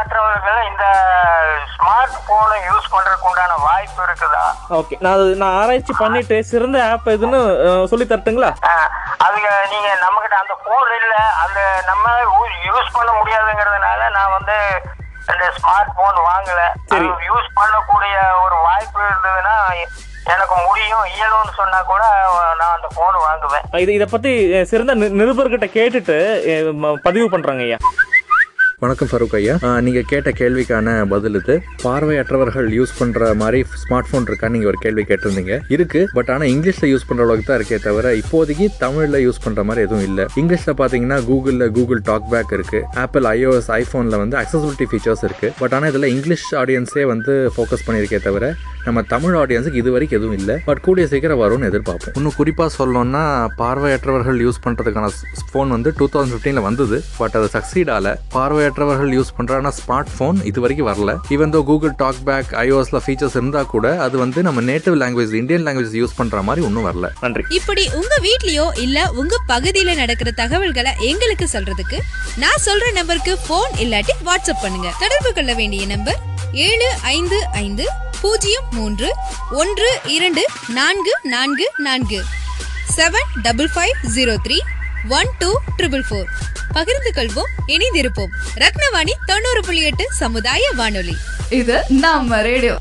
போனை 2.27 2.57
யூஸ் 2.69 2.91
பண்றதுக்கு 2.93 3.27
உண்டான 3.29 3.57
வாய்ப்பு 3.67 4.01
இருக்குதா? 4.07 4.43
ஓகே 4.79 4.97
நான் 5.05 5.23
நான் 5.41 5.57
ஆராய்ச்சி 5.61 5.93
பண்ணிட்டு 5.99 6.37
சிறந்த 6.51 6.77
ஆப் 6.91 7.09
எதுன்னு 7.15 7.39
சொல்லி 7.91 8.05
தரட்டுங்களா? 8.11 8.51
அதுக்கு 9.25 9.51
நீங்க 9.73 9.89
நம்ம 10.03 10.21
கிட்ட 10.21 10.37
அந்த 10.43 10.53
போன் 10.67 10.93
இல்ல. 11.01 11.15
அந்த 11.43 11.59
நம்ம 11.89 12.05
யூஸ் 12.69 12.95
பண்ண 12.97 13.11
முடியாதுங்கிறதுனால 13.19 14.09
நான் 14.17 14.35
வந்து 14.37 14.57
இந்த 15.31 15.45
ஸ்மார்ட் 15.57 15.97
போன் 15.99 16.21
வாங்கல. 16.29 16.61
யூஸ் 17.29 17.49
பண்ணக்கூடிய 17.59 18.15
ஒரு 18.43 18.55
வாய்ப்பு 18.67 19.01
இருந்ததுன்னா 19.09 19.55
எனக்கு 20.33 20.55
முடியும். 20.67 21.05
இயலும்னு 21.15 21.53
சொன்னா 21.59 21.79
கூட 21.91 22.03
நான் 22.59 22.75
அந்த 22.77 22.89
போன் 22.97 23.17
வாங்குவேன். 23.27 23.65
இது 23.83 23.93
இதை 23.97 24.07
பத்தி 24.11 24.31
சிறந்த 24.71 24.95
நிருபர்கிட்ட 25.19 25.67
கேட்டுட்டு 25.77 26.17
பதிவு 27.07 27.27
பண்றாங்க 27.29 27.63
ஐயா. 27.67 27.79
வணக்கம் 28.83 29.09
ஃபரூக் 29.09 29.33
ஐயா. 29.37 29.55
நீங்கள் 29.85 30.05
கேட்ட 30.11 30.29
கேள்விக்கான 30.39 30.93
பதில் 31.11 31.37
இது. 31.39 31.55
பார்வையற்றவர்கள் 31.83 32.69
யூஸ் 32.77 32.93
பண்ணுற 32.99 33.25
மாதிரி 33.41 33.59
ஸ்மார்ட் 33.81 34.07
ஃபோன் 34.09 34.25
இருக்கான்னு 34.29 34.55
நீங்கள் 34.55 34.69
ஒரு 34.71 34.79
கேள்வி 34.85 35.03
கேட்டிருந்தீங்க. 35.09 35.55
இருக்கு 35.75 35.99
பட் 36.15 36.29
ஆனால் 36.35 36.49
இங்கிலீஷில் 36.53 36.89
யூஸ் 36.91 37.05
பண்ணுற 37.09 37.25
அளவுக்கு 37.27 37.47
தான் 37.49 37.59
இருக்கே 37.59 37.79
தவிர 37.85 38.13
இப்போதைக்கு 38.21 38.67
தமிழில் 38.83 39.19
யூஸ் 39.25 39.41
பண்ணுற 39.43 39.65
மாதிரி 39.69 39.85
எதுவும் 39.87 40.07
இல்லை. 40.09 40.23
இங்கிலீஷில் 40.41 40.77
பார்த்தீங்கன்னா 40.79 41.19
கூகுளில் 41.27 41.65
கூகுள் 41.75 42.01
டாக் 42.09 42.27
பேக் 42.31 42.55
இருக்குது 42.57 42.81
ஆப்பிள் 43.03 43.27
ஐஓஎஸ் 43.35 43.69
ஐஃபோனில் 43.79 44.19
வந்து 44.23 44.37
அக்சசபிலிட்டி 44.41 44.87
ஃபீச்சர்ஸ் 44.93 45.23
இருக்குது 45.29 45.53
பட் 45.61 45.75
ஆனால் 45.77 45.91
இதில் 45.93 46.09
இங்கிலீஷ் 46.15 46.47
ஆடியன்ஸே 46.61 47.05
வந்து 47.13 47.35
ஃபோக்கஸ் 47.57 47.85
பண்ணியிருக்கே 47.89 48.21
தவிர 48.27 48.51
நம்ம 48.87 49.05
தமிழ் 49.13 49.37
ஆடியன்ஸுக்கு 49.43 49.81
இது 49.83 49.95
வரைக்கும் 49.97 50.19
எதுவும் 50.21 50.37
இல்லை. 50.39 50.57
பட் 50.71 50.83
கூடிய 50.87 51.05
சீக்கிரம் 51.13 51.41
வரும்னு 51.43 51.69
எதிர்பார்ப்போம். 51.71 52.15
இன்னும் 52.19 52.37
குறிப்பாக 52.39 52.69
சொல்லணும்னா 52.79 53.23
பார்வையற்றவர்கள் 53.61 54.41
யூஸ் 54.47 54.61
பண்ணுறதுக்கான 54.65 55.13
ஃபோன் 55.53 55.77
வந்து 55.77 55.89
டூ 56.01 56.09
தௌசண்ட் 56.15 56.35
ஃபிஃப்டீனில் 56.35 56.67
வந்தது. 56.69 56.99
பட் 57.21 57.37
அது 57.41 57.53
சக்சீட் 57.59 57.93
ஆகல 57.97 58.17
பார்வையற்றவர்கள் 58.71 59.13
யூஸ் 59.17 59.31
பண்ணுறான 59.37 59.71
ஸ்மார்ட் 59.79 60.11
ஃபோன் 60.17 60.45
இது 60.45 60.61
வரைக்கும் 60.61 60.89
வரல. 60.89 61.11
Even 61.29 61.53
though 61.55 61.63
Google 61.63 61.93
talk 61.97 62.21
back 62.23 62.51
ஐஓஎஸில் 62.51 63.01
features 63.05 63.35
இருந்தால் 63.39 63.65
கூட 63.65 64.01
அது 64.01 64.17
வந்து 64.17 64.41
நம்ம 64.41 64.61
native 64.61 64.95
language 65.01 65.33
Indian 65.33 65.65
language 65.67 65.95
use 66.01 66.15
பண்ணுற 66.17 66.43
மாதிரி 66.43 66.65
இன்னும் 66.65 66.87
வரல. 66.89 67.09
நன்றி. 67.21 67.43
இப்படி 67.49 67.89
உங்க 67.93 68.15
வீட்லயோ 68.27 68.77
இல்ல 68.77 69.11
உங்க 69.11 69.35
பகுதியில 69.47 69.95
நடக்கிற 69.95 70.31
தகவல்களை 70.31 70.93
எங்களுக்கு 70.99 71.47
சொல்றதுக்கு 71.53 71.99
நான் 72.37 72.63
சொல்ற 72.65 72.91
நம்பருக்கு 72.91 73.37
போன் 73.47 73.71
இல்லாட்டி 73.71 74.15
வாட்ஸ்அப் 74.25 74.61
பண்ணுங்க. 74.61 74.91
தொடர்பு 74.99 75.33
கொள்ள 75.33 75.53
வேண்டிய 75.53 75.85
நம்பர் 75.85 76.19
ஏழு 76.51 76.89
ஐந்து 77.01 77.45
ஐந்து 77.51 77.87
பூஜ்ஜியம் 78.21 78.63
மூன்று 78.71 79.15
ஒன்று 79.51 79.89
இரண்டு 80.17 80.45
நான்கு 80.67 81.15
நான்கு 81.23 81.71
நான்கு. 81.77 82.21
Seven 82.95 83.29
double 83.41 83.69
five 83.75 83.95
zero 84.15 84.35
three 84.47 84.59
one 85.09 85.27
two 85.37 85.59
triple 85.77 86.03
four 86.09 86.25
பகிர்ந்து 86.71 87.11
கொள்வோம் 87.15 87.61
இணைந்திருப்போம். 87.67 88.29
ரத்னவாணி 88.55 89.11
தொண்ணூறு 89.25 89.61
புள்ளி 89.61 89.81
எட்டு 89.81 90.13
சமுதாய 90.13 90.71
வானொலி. 90.75 91.17
இது 91.49 91.83
நம்ம 91.87 92.41
ரேடியோ. 92.41 92.79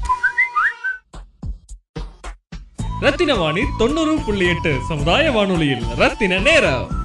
ரத்தினவாணி 3.01 3.63
தொண்ணூறு 3.79 4.19
புள்ளி 4.27 4.49
எட்டு 4.49 4.79
சமுதாய 4.89 5.31
வானொலியில் 5.31 5.85
ரத்தின 5.97 6.39
நேரம். 6.39 7.00